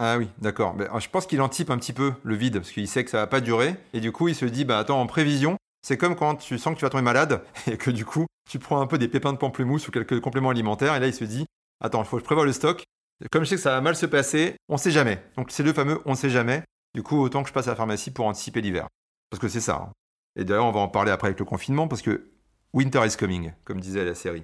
Ah 0.00 0.16
oui, 0.18 0.28
d'accord. 0.38 0.74
Ben, 0.74 0.88
je 0.98 1.08
pense 1.08 1.26
qu'il 1.26 1.40
anticipe 1.42 1.70
un 1.70 1.78
petit 1.78 1.92
peu 1.92 2.14
le 2.22 2.34
vide, 2.34 2.54
parce 2.54 2.70
qu'il 2.70 2.88
sait 2.88 3.04
que 3.04 3.10
ça 3.10 3.18
va 3.18 3.26
pas 3.26 3.40
durer. 3.40 3.76
Et 3.92 4.00
du 4.00 4.10
coup, 4.12 4.28
il 4.28 4.34
se 4.34 4.46
dit, 4.46 4.64
bah 4.64 4.78
attends, 4.78 5.00
en 5.00 5.06
prévision, 5.06 5.56
c'est 5.82 5.98
comme 5.98 6.16
quand 6.16 6.36
tu 6.36 6.58
sens 6.58 6.74
que 6.74 6.78
tu 6.78 6.84
vas 6.84 6.90
tomber 6.90 7.02
malade, 7.02 7.42
et 7.66 7.76
que 7.76 7.90
du 7.90 8.04
coup, 8.04 8.26
tu 8.50 8.58
prends 8.58 8.80
un 8.80 8.86
peu 8.86 8.98
des 8.98 9.08
pépins 9.08 9.32
de 9.32 9.38
pamplemousse 9.38 9.88
ou 9.88 9.90
quelques 9.90 10.20
compléments 10.20 10.50
alimentaires, 10.50 10.94
et 10.94 11.00
là, 11.00 11.06
il 11.06 11.14
se 11.14 11.24
dit, 11.24 11.46
attends, 11.80 12.02
il 12.02 12.06
faut 12.06 12.16
que 12.16 12.22
je 12.22 12.26
prévoie 12.26 12.44
le 12.44 12.52
stock. 12.52 12.84
Comme 13.30 13.44
je 13.44 13.50
sais 13.50 13.56
que 13.56 13.62
ça 13.62 13.70
va 13.70 13.80
mal 13.80 13.94
se 13.94 14.06
passer, 14.06 14.56
on 14.68 14.76
sait 14.76 14.90
jamais. 14.90 15.22
Donc 15.36 15.52
c'est 15.52 15.62
le 15.62 15.72
fameux 15.72 16.00
on 16.06 16.14
sait 16.14 16.30
jamais. 16.30 16.64
Du 16.94 17.02
coup, 17.02 17.20
autant 17.20 17.42
que 17.42 17.48
je 17.48 17.54
passe 17.54 17.68
à 17.68 17.70
la 17.70 17.76
pharmacie 17.76 18.10
pour 18.10 18.26
anticiper 18.26 18.60
l'hiver. 18.60 18.88
Parce 19.30 19.40
que 19.40 19.48
c'est 19.48 19.60
ça. 19.60 19.76
Hein. 19.76 19.92
Et 20.34 20.44
d'ailleurs, 20.44 20.66
on 20.66 20.72
va 20.72 20.80
en 20.80 20.88
parler 20.88 21.12
après 21.12 21.28
avec 21.28 21.38
le 21.38 21.44
confinement, 21.44 21.86
parce 21.86 22.02
que 22.02 22.32
Winter 22.72 23.06
is 23.06 23.16
coming, 23.16 23.52
comme 23.64 23.80
disait 23.80 24.04
la 24.04 24.14
série. 24.14 24.42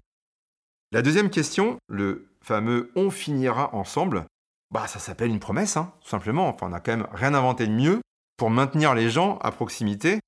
La 0.92 1.02
deuxième 1.02 1.30
question, 1.30 1.78
le 1.88 2.28
fameux 2.40 2.90
on 2.94 3.10
finira 3.10 3.74
ensemble, 3.74 4.24
bah 4.70 4.86
ça 4.86 4.98
s'appelle 4.98 5.30
une 5.30 5.40
promesse, 5.40 5.76
hein, 5.76 5.92
tout 6.00 6.08
simplement. 6.08 6.48
Enfin, 6.48 6.66
on 6.66 6.70
n'a 6.70 6.80
quand 6.80 6.96
même 6.96 7.08
rien 7.12 7.34
inventé 7.34 7.66
de 7.66 7.72
mieux 7.72 8.00
pour 8.36 8.50
maintenir 8.50 8.94
les 8.94 9.10
gens 9.10 9.38
à 9.38 9.50
proximité. 9.50 10.20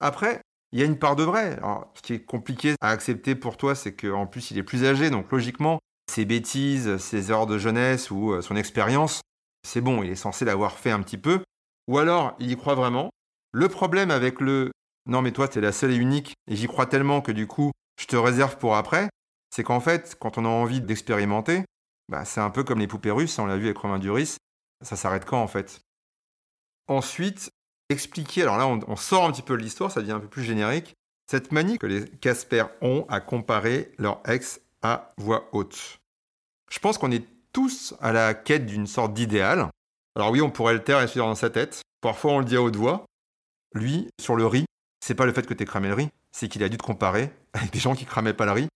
Après, 0.00 0.40
il 0.72 0.80
y 0.80 0.82
a 0.82 0.86
une 0.86 0.98
part 0.98 1.16
de 1.16 1.22
vrai. 1.22 1.56
Alors, 1.58 1.90
ce 1.94 2.02
qui 2.02 2.14
est 2.14 2.24
compliqué 2.24 2.74
à 2.80 2.90
accepter 2.90 3.34
pour 3.34 3.56
toi, 3.56 3.74
c'est 3.74 3.94
qu'en 3.94 4.26
plus 4.26 4.50
il 4.50 4.58
est 4.58 4.62
plus 4.62 4.84
âgé, 4.84 5.10
donc 5.10 5.30
logiquement, 5.30 5.78
ses 6.10 6.24
bêtises, 6.24 6.96
ses 6.98 7.30
erreurs 7.30 7.46
de 7.46 7.58
jeunesse 7.58 8.10
ou 8.10 8.32
euh, 8.32 8.42
son 8.42 8.56
expérience, 8.56 9.20
c'est 9.66 9.80
bon, 9.80 10.02
il 10.02 10.10
est 10.10 10.16
censé 10.16 10.44
l'avoir 10.44 10.78
fait 10.78 10.90
un 10.90 11.00
petit 11.00 11.18
peu. 11.18 11.42
Ou 11.88 11.98
alors, 11.98 12.34
il 12.38 12.50
y 12.50 12.56
croit 12.56 12.74
vraiment. 12.74 13.10
Le 13.52 13.68
problème 13.68 14.10
avec 14.10 14.40
le 14.40 14.70
non, 15.06 15.22
mais 15.22 15.30
toi, 15.30 15.46
t'es 15.46 15.60
la 15.60 15.72
seule 15.72 15.92
et 15.92 15.96
unique, 15.96 16.34
et 16.48 16.56
j'y 16.56 16.66
crois 16.66 16.86
tellement 16.86 17.20
que 17.20 17.30
du 17.30 17.46
coup, 17.46 17.70
je 18.00 18.06
te 18.06 18.16
réserve 18.16 18.58
pour 18.58 18.74
après, 18.74 19.08
c'est 19.54 19.62
qu'en 19.62 19.80
fait, 19.80 20.16
quand 20.18 20.36
on 20.36 20.44
a 20.44 20.48
envie 20.48 20.80
d'expérimenter, 20.80 21.62
bah, 22.08 22.24
c'est 22.24 22.40
un 22.40 22.50
peu 22.50 22.64
comme 22.64 22.78
les 22.78 22.86
poupées 22.86 23.10
russes, 23.10 23.38
on 23.38 23.46
l'a 23.46 23.56
vu 23.56 23.66
avec 23.66 23.78
Romain 23.78 23.98
Duris, 23.98 24.36
ça 24.82 24.96
s'arrête 24.96 25.24
quand 25.24 25.42
en 25.42 25.48
fait? 25.48 25.80
Ensuite, 26.88 27.50
expliquer, 27.88 28.42
alors 28.42 28.58
là, 28.58 28.66
on, 28.66 28.96
sort 28.96 29.24
un 29.24 29.32
petit 29.32 29.42
peu 29.42 29.56
de 29.56 29.62
l'histoire, 29.62 29.90
ça 29.90 30.00
devient 30.00 30.12
un 30.12 30.20
peu 30.20 30.28
plus 30.28 30.44
générique, 30.44 30.94
cette 31.28 31.52
manie 31.52 31.78
que 31.78 31.86
les 31.86 32.08
Casper 32.08 32.64
ont 32.80 33.04
à 33.08 33.20
comparer 33.20 33.92
leur 33.98 34.22
ex 34.28 34.60
à 34.82 35.12
voix 35.16 35.48
haute. 35.52 35.98
Je 36.70 36.78
pense 36.78 36.98
qu'on 36.98 37.10
est 37.10 37.26
tous 37.52 37.94
à 38.00 38.12
la 38.12 38.34
quête 38.34 38.66
d'une 38.66 38.86
sorte 38.86 39.14
d'idéal. 39.14 39.68
Alors 40.14 40.30
oui, 40.30 40.40
on 40.40 40.50
pourrait 40.50 40.74
le 40.74 40.84
taire 40.84 41.00
et 41.00 41.08
se 41.08 41.14
dire 41.14 41.24
dans 41.24 41.34
sa 41.34 41.50
tête. 41.50 41.82
Parfois, 42.00 42.32
on 42.32 42.38
le 42.38 42.44
dit 42.44 42.56
à 42.56 42.62
haute 42.62 42.76
voix. 42.76 43.04
Lui, 43.74 44.08
sur 44.20 44.36
le 44.36 44.46
riz, 44.46 44.64
c'est 45.00 45.14
pas 45.14 45.26
le 45.26 45.32
fait 45.32 45.46
que 45.46 45.54
tu 45.54 45.64
cramé 45.64 45.88
le 45.88 45.94
riz, 45.94 46.08
c'est 46.32 46.48
qu'il 46.48 46.62
a 46.62 46.68
dû 46.68 46.76
te 46.76 46.82
comparer 46.82 47.32
avec 47.52 47.72
des 47.72 47.78
gens 47.78 47.94
qui 47.94 48.04
cramaient 48.04 48.34
pas 48.34 48.46
le 48.46 48.52
riz. 48.52 48.68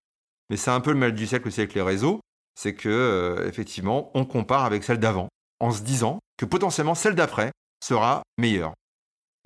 Mais 0.48 0.56
c'est 0.56 0.70
un 0.70 0.80
peu 0.80 0.90
le 0.90 0.98
mal 0.98 1.14
du 1.14 1.26
siècle 1.26 1.46
aussi 1.46 1.60
avec 1.60 1.74
les 1.74 1.82
réseaux, 1.82 2.20
c'est 2.60 2.74
que 2.74 2.90
euh, 2.90 3.48
effectivement, 3.48 4.10
on 4.12 4.26
compare 4.26 4.66
avec 4.66 4.84
celle 4.84 4.98
d'avant, 4.98 5.28
en 5.60 5.70
se 5.70 5.80
disant 5.80 6.18
que 6.36 6.44
potentiellement 6.44 6.94
celle 6.94 7.14
d'après 7.14 7.52
sera 7.82 8.22
meilleure. 8.36 8.74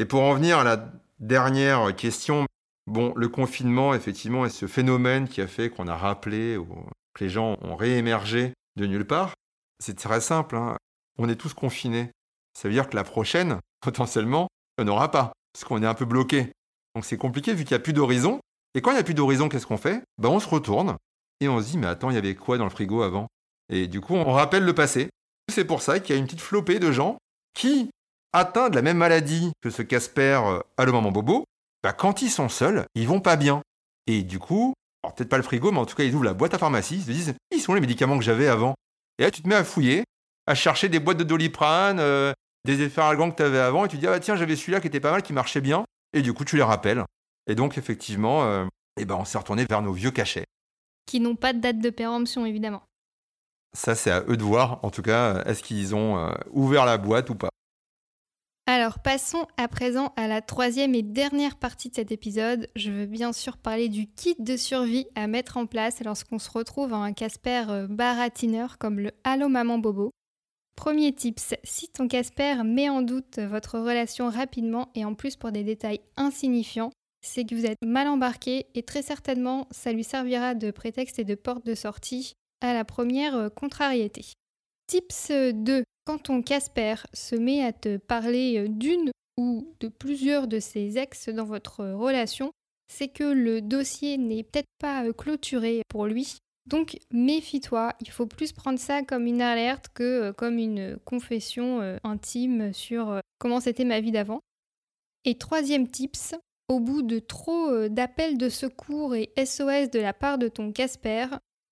Et 0.00 0.05
pour 0.05 0.22
en 0.22 0.35
venir 0.35 0.59
à 0.59 0.64
la 0.64 0.92
dernière 1.20 1.94
question, 1.94 2.46
le 2.88 3.29
confinement, 3.29 3.94
effectivement, 3.94 4.44
est 4.44 4.50
ce 4.50 4.66
phénomène 4.66 5.29
qui 5.29 5.40
a 5.40 5.46
fait 5.46 5.70
qu'on 5.70 5.87
a 5.87 5.96
rappelé, 5.96 6.57
ou 6.57 6.66
que 7.14 7.22
les 7.22 7.31
gens 7.31 7.57
ont 7.62 7.77
réémergé 7.77 8.53
de 8.74 8.87
nulle 8.87 9.07
part. 9.07 9.35
C'est 9.79 9.96
très 9.96 10.20
simple, 10.20 10.57
hein. 10.57 10.77
on 11.16 11.29
est 11.29 11.37
tous 11.37 11.55
confinés. 11.55 12.11
Ça 12.59 12.66
veut 12.66 12.74
dire 12.74 12.88
que 12.88 12.96
la 12.96 13.05
prochaine, 13.05 13.61
potentiellement, 13.81 14.48
on 14.77 14.85
n'aura 14.85 15.12
pas, 15.12 15.33
parce 15.53 15.62
qu'on 15.62 15.85
est 15.85 15.87
un 15.87 15.94
peu 15.94 16.05
bloqué. 16.05 16.50
Donc 16.96 17.05
c'est 17.05 17.16
compliqué 17.16 17.55
vu 17.55 17.62
qu'il 17.64 17.77
n'y 17.77 17.81
a 17.81 17.85
plus 17.85 17.92
d'horizon. 17.92 18.40
Et 18.74 18.83
quand 18.83 18.90
il 18.90 18.94
n'y 18.94 19.00
a 19.00 19.05
plus 19.05 19.14
d'horizon, 19.14 19.48
qu'est-ce 19.48 19.68
qu'on 19.68 19.77
fait? 19.77 20.03
Ben, 20.18 20.31
On 20.31 20.40
se 20.40 20.48
retourne 20.48 20.96
on 21.48 21.61
se 21.61 21.70
dit, 21.70 21.78
mais 21.78 21.87
attends, 21.87 22.11
il 22.11 22.14
y 22.14 22.18
avait 22.18 22.35
quoi 22.35 22.59
dans 22.59 22.64
le 22.64 22.70
frigo 22.70 23.02
avant? 23.02 23.26
Et 23.72 23.87
du 23.87 24.00
coup, 24.00 24.14
on 24.14 24.33
rappelle 24.33 24.64
le 24.64 24.74
passé. 24.74 25.09
C'est 25.52 25.64
pour 25.64 25.83
ça 25.83 26.00
qu'il 26.00 26.14
y 26.14 26.18
a 26.18 26.20
une 26.20 26.26
petite 26.26 26.40
flopée 26.40 26.78
de 26.78 26.92
gens 26.92 27.18
qui, 27.54 27.90
atteints 28.33 28.70
de 28.70 28.74
la 28.74 28.83
même 28.83 28.96
maladie 28.96 29.52
que 29.62 29.70
ce 29.70 29.83
Casper 29.83 30.40
à 30.76 30.85
le 30.85 30.92
moment 30.92 31.12
bobo, 31.12 31.44
bah, 31.83 31.92
quand 31.92 32.22
ils 32.22 32.30
sont 32.30 32.48
seuls, 32.48 32.85
ils 32.94 33.07
vont 33.07 33.20
pas 33.20 33.37
bien. 33.37 33.62
Et 34.07 34.22
du 34.22 34.38
coup, 34.38 34.74
peut-être 35.02 35.28
pas 35.28 35.37
le 35.37 35.42
frigo, 35.42 35.70
mais 35.70 35.78
en 35.78 35.87
tout 35.87 35.96
cas, 35.96 36.04
ils 36.04 36.14
ouvrent 36.14 36.24
la 36.24 36.35
boîte 36.35 36.54
à 36.54 36.59
pharmacie, 36.59 36.96
ils 36.96 37.02
se 37.02 37.11
disent, 37.11 37.35
ils 37.50 37.61
sont 37.61 37.74
les 37.74 37.80
médicaments 37.80 38.18
que 38.18 38.24
j'avais 38.24 38.48
avant. 38.48 38.74
Et 39.18 39.22
là, 39.22 39.30
tu 39.30 39.42
te 39.42 39.48
mets 39.48 39.54
à 39.54 39.64
fouiller, 39.64 40.04
à 40.46 40.54
chercher 40.54 40.88
des 40.88 40.98
boîtes 40.98 41.18
de 41.18 41.24
doliprane, 41.24 42.00
euh, 42.00 42.33
des 42.64 42.83
efferalgans 42.83 43.30
que 43.30 43.37
tu 43.37 43.42
avais 43.42 43.59
avant, 43.59 43.85
et 43.85 43.88
tu 43.88 43.96
te 43.96 44.00
dis, 44.00 44.09
ah 44.09 44.18
tiens, 44.18 44.37
j'avais 44.37 44.57
celui-là 44.57 44.80
qui 44.80 44.87
était 44.87 45.00
pas 45.00 45.12
mal, 45.12 45.22
qui 45.22 45.33
marchait 45.33 45.61
bien 45.61 45.85
et 46.14 46.22
du 46.22 46.33
coup 46.33 46.44
tu 46.44 46.57
les 46.57 46.62
rappelles. 46.62 47.04
Et 47.46 47.54
donc 47.54 47.76
effectivement, 47.76 48.44
euh, 48.44 48.64
eh 48.98 49.04
ben, 49.04 49.16
on 49.16 49.26
s'est 49.26 49.37
retourné 49.37 49.66
vers 49.68 49.83
nos 49.83 49.92
vieux 49.92 50.12
cachets. 50.12 50.46
Qui 51.06 51.20
n'ont 51.20 51.36
pas 51.36 51.52
de 51.52 51.60
date 51.60 51.78
de 51.78 51.90
péremption 51.90 52.46
évidemment. 52.46 52.82
Ça 53.72 53.94
c'est 53.94 54.10
à 54.10 54.22
eux 54.28 54.36
de 54.36 54.42
voir, 54.42 54.78
en 54.84 54.90
tout 54.90 55.02
cas, 55.02 55.42
est-ce 55.44 55.62
qu'ils 55.62 55.94
ont 55.94 56.18
euh, 56.18 56.32
ouvert 56.52 56.84
la 56.84 56.96
boîte 56.96 57.30
ou 57.30 57.34
pas? 57.34 57.50
Alors 58.66 58.98
passons 58.98 59.46
à 59.58 59.68
présent 59.68 60.14
à 60.16 60.26
la 60.26 60.40
troisième 60.40 60.94
et 60.94 61.02
dernière 61.02 61.56
partie 61.56 61.90
de 61.90 61.96
cet 61.96 62.12
épisode. 62.12 62.70
Je 62.76 62.90
veux 62.90 63.04
bien 63.04 63.34
sûr 63.34 63.58
parler 63.58 63.90
du 63.90 64.06
kit 64.06 64.36
de 64.38 64.56
survie 64.56 65.06
à 65.14 65.26
mettre 65.26 65.58
en 65.58 65.66
place 65.66 66.02
lorsqu'on 66.02 66.38
se 66.38 66.50
retrouve 66.50 66.94
à 66.94 66.96
un 66.96 67.12
Casper 67.12 67.64
euh, 67.68 67.86
baratineur 67.88 68.78
comme 68.78 69.00
le 69.00 69.10
Allo 69.22 69.48
Maman 69.48 69.76
Bobo. 69.76 70.12
Premier 70.76 71.14
tips, 71.14 71.54
si 71.62 71.88
ton 71.88 72.08
Casper 72.08 72.62
met 72.64 72.88
en 72.88 73.02
doute 73.02 73.38
votre 73.38 73.78
relation 73.78 74.30
rapidement 74.30 74.88
et 74.94 75.04
en 75.04 75.14
plus 75.14 75.36
pour 75.36 75.52
des 75.52 75.62
détails 75.62 76.00
insignifiants, 76.16 76.90
c'est 77.24 77.44
que 77.44 77.54
vous 77.54 77.66
êtes 77.66 77.82
mal 77.84 78.08
embarqué 78.08 78.66
et 78.74 78.82
très 78.82 79.02
certainement 79.02 79.66
ça 79.70 79.92
lui 79.92 80.04
servira 80.04 80.54
de 80.54 80.70
prétexte 80.70 81.18
et 81.18 81.24
de 81.24 81.34
porte 81.34 81.66
de 81.66 81.74
sortie 81.74 82.34
à 82.60 82.74
la 82.74 82.84
première 82.84 83.37
euh, 83.37 83.48
contrariété. 83.48 84.24
Tips 84.87 85.30
2. 85.30 85.84
Quand 86.06 86.18
ton 86.18 86.42
Casper 86.42 86.96
se 87.12 87.34
met 87.34 87.64
à 87.64 87.72
te 87.72 87.96
parler 87.96 88.58
euh, 88.58 88.68
d'une 88.68 89.10
ou 89.37 89.74
de 89.80 89.88
plusieurs 89.88 90.46
de 90.46 90.60
ses 90.60 90.98
ex 90.98 91.28
dans 91.28 91.44
votre 91.44 91.84
relation, 91.84 92.52
c'est 92.92 93.08
que 93.08 93.24
le 93.24 93.60
dossier 93.60 94.18
n'est 94.18 94.42
peut-être 94.42 94.68
pas 94.78 95.04
euh, 95.04 95.12
clôturé 95.12 95.82
pour 95.88 96.06
lui 96.06 96.37
donc 96.66 96.98
méfie-toi, 97.12 97.92
il 98.00 98.10
faut 98.10 98.26
plus 98.26 98.52
prendre 98.52 98.78
ça 98.78 99.02
comme 99.02 99.26
une 99.26 99.42
alerte 99.42 99.88
que 99.92 100.02
euh, 100.02 100.32
comme 100.32 100.58
une 100.58 100.96
confession 101.04 101.82
euh, 101.82 101.98
intime 102.04 102.72
sur 102.72 103.10
euh, 103.10 103.20
comment 103.38 103.60
c'était 103.60 103.84
ma 103.84 104.00
vie 104.00 104.12
d'avant. 104.12 104.40
Et 105.24 105.37
troisième 105.37 105.88
tips, 105.88 106.34
au 106.68 106.81
bout 106.81 107.03
de 107.03 107.18
trop 107.18 107.88
d'appels 107.88 108.38
de 108.38 108.48
secours 108.48 109.14
et 109.14 109.33
SOS 109.37 109.90
de 109.90 110.00
la 110.00 110.12
part 110.12 110.38
de 110.38 110.48
ton 110.48 110.72
Casper, 110.72 111.27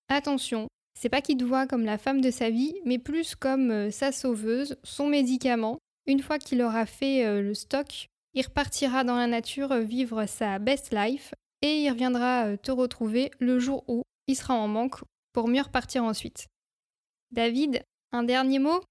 attention, 0.09 0.67
c'est 0.99 1.09
pas 1.09 1.21
qu'il 1.21 1.37
te 1.37 1.43
voit 1.43 1.67
comme 1.67 1.85
la 1.85 1.97
femme 1.97 2.21
de 2.21 2.31
sa 2.31 2.49
vie, 2.49 2.75
mais 2.85 2.99
plus 2.99 3.35
comme 3.35 3.91
sa 3.91 4.11
sauveuse, 4.11 4.77
son 4.83 5.07
médicament. 5.07 5.79
Une 6.05 6.21
fois 6.21 6.37
qu'il 6.37 6.61
aura 6.61 6.85
fait 6.85 7.41
le 7.41 7.53
stock, 7.53 8.07
il 8.33 8.45
repartira 8.45 9.03
dans 9.03 9.15
la 9.15 9.27
nature 9.27 9.75
vivre 9.79 10.25
sa 10.25 10.59
best 10.59 10.93
life 10.93 11.33
et 11.61 11.81
il 11.83 11.89
reviendra 11.89 12.57
te 12.57 12.71
retrouver 12.71 13.31
le 13.39 13.59
jour 13.59 13.83
où 13.87 14.03
il 14.27 14.35
sera 14.35 14.53
en 14.53 14.67
manque 14.67 15.01
pour 15.33 15.47
mieux 15.47 15.61
repartir 15.61 16.03
ensuite. 16.03 16.47
David, 17.31 17.81
un 18.11 18.23
dernier 18.23 18.59
mot? 18.59 18.81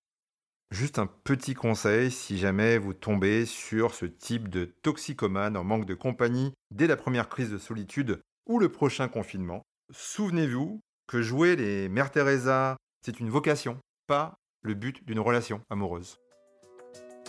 Juste 0.72 0.98
un 0.98 1.06
petit 1.06 1.52
conseil 1.52 2.10
si 2.10 2.38
jamais 2.38 2.78
vous 2.78 2.94
tombez 2.94 3.44
sur 3.44 3.94
ce 3.94 4.06
type 4.06 4.48
de 4.48 4.64
toxicomane 4.64 5.58
en 5.58 5.64
manque 5.64 5.84
de 5.84 5.92
compagnie 5.92 6.54
dès 6.70 6.86
la 6.86 6.96
première 6.96 7.28
crise 7.28 7.50
de 7.50 7.58
solitude 7.58 8.22
ou 8.46 8.58
le 8.58 8.70
prochain 8.70 9.06
confinement. 9.08 9.60
Souvenez-vous 9.90 10.80
que 11.06 11.20
jouer 11.20 11.56
les 11.56 11.90
Mères 11.90 12.10
Teresa, 12.10 12.78
c'est 13.04 13.20
une 13.20 13.28
vocation, 13.28 13.80
pas 14.06 14.38
le 14.62 14.72
but 14.72 15.04
d'une 15.04 15.20
relation 15.20 15.60
amoureuse. 15.68 16.16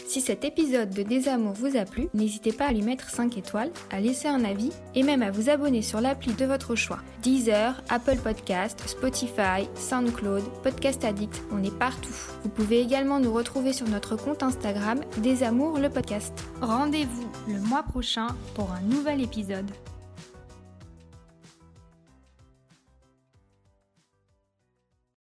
Si 0.07 0.21
cet 0.21 0.45
épisode 0.45 0.89
de 0.89 1.03
Désamour 1.03 1.53
vous 1.53 1.77
a 1.77 1.85
plu, 1.85 2.09
n'hésitez 2.13 2.51
pas 2.51 2.67
à 2.67 2.71
lui 2.71 2.81
mettre 2.81 3.09
5 3.09 3.37
étoiles, 3.37 3.71
à 3.91 3.99
laisser 3.99 4.27
un 4.27 4.43
avis 4.43 4.71
et 4.95 5.03
même 5.03 5.23
à 5.23 5.31
vous 5.31 5.49
abonner 5.49 5.81
sur 5.81 6.01
l'appli 6.01 6.33
de 6.33 6.45
votre 6.45 6.75
choix. 6.75 6.99
Deezer, 7.21 7.81
Apple 7.89 8.17
Podcast, 8.17 8.81
Spotify, 8.85 9.67
SoundCloud, 9.75 10.43
Podcast 10.61 11.03
Addict, 11.03 11.41
on 11.51 11.63
est 11.63 11.77
partout. 11.77 12.13
Vous 12.43 12.49
pouvez 12.49 12.81
également 12.81 13.19
nous 13.19 13.33
retrouver 13.33 13.73
sur 13.73 13.87
notre 13.87 14.15
compte 14.15 14.43
Instagram 14.43 15.01
Désamour 15.17 15.79
le 15.79 15.89
podcast. 15.89 16.33
Rendez-vous 16.61 17.29
le 17.47 17.59
mois 17.59 17.83
prochain 17.83 18.27
pour 18.55 18.71
un 18.71 18.81
nouvel 18.81 19.21
épisode. 19.21 19.69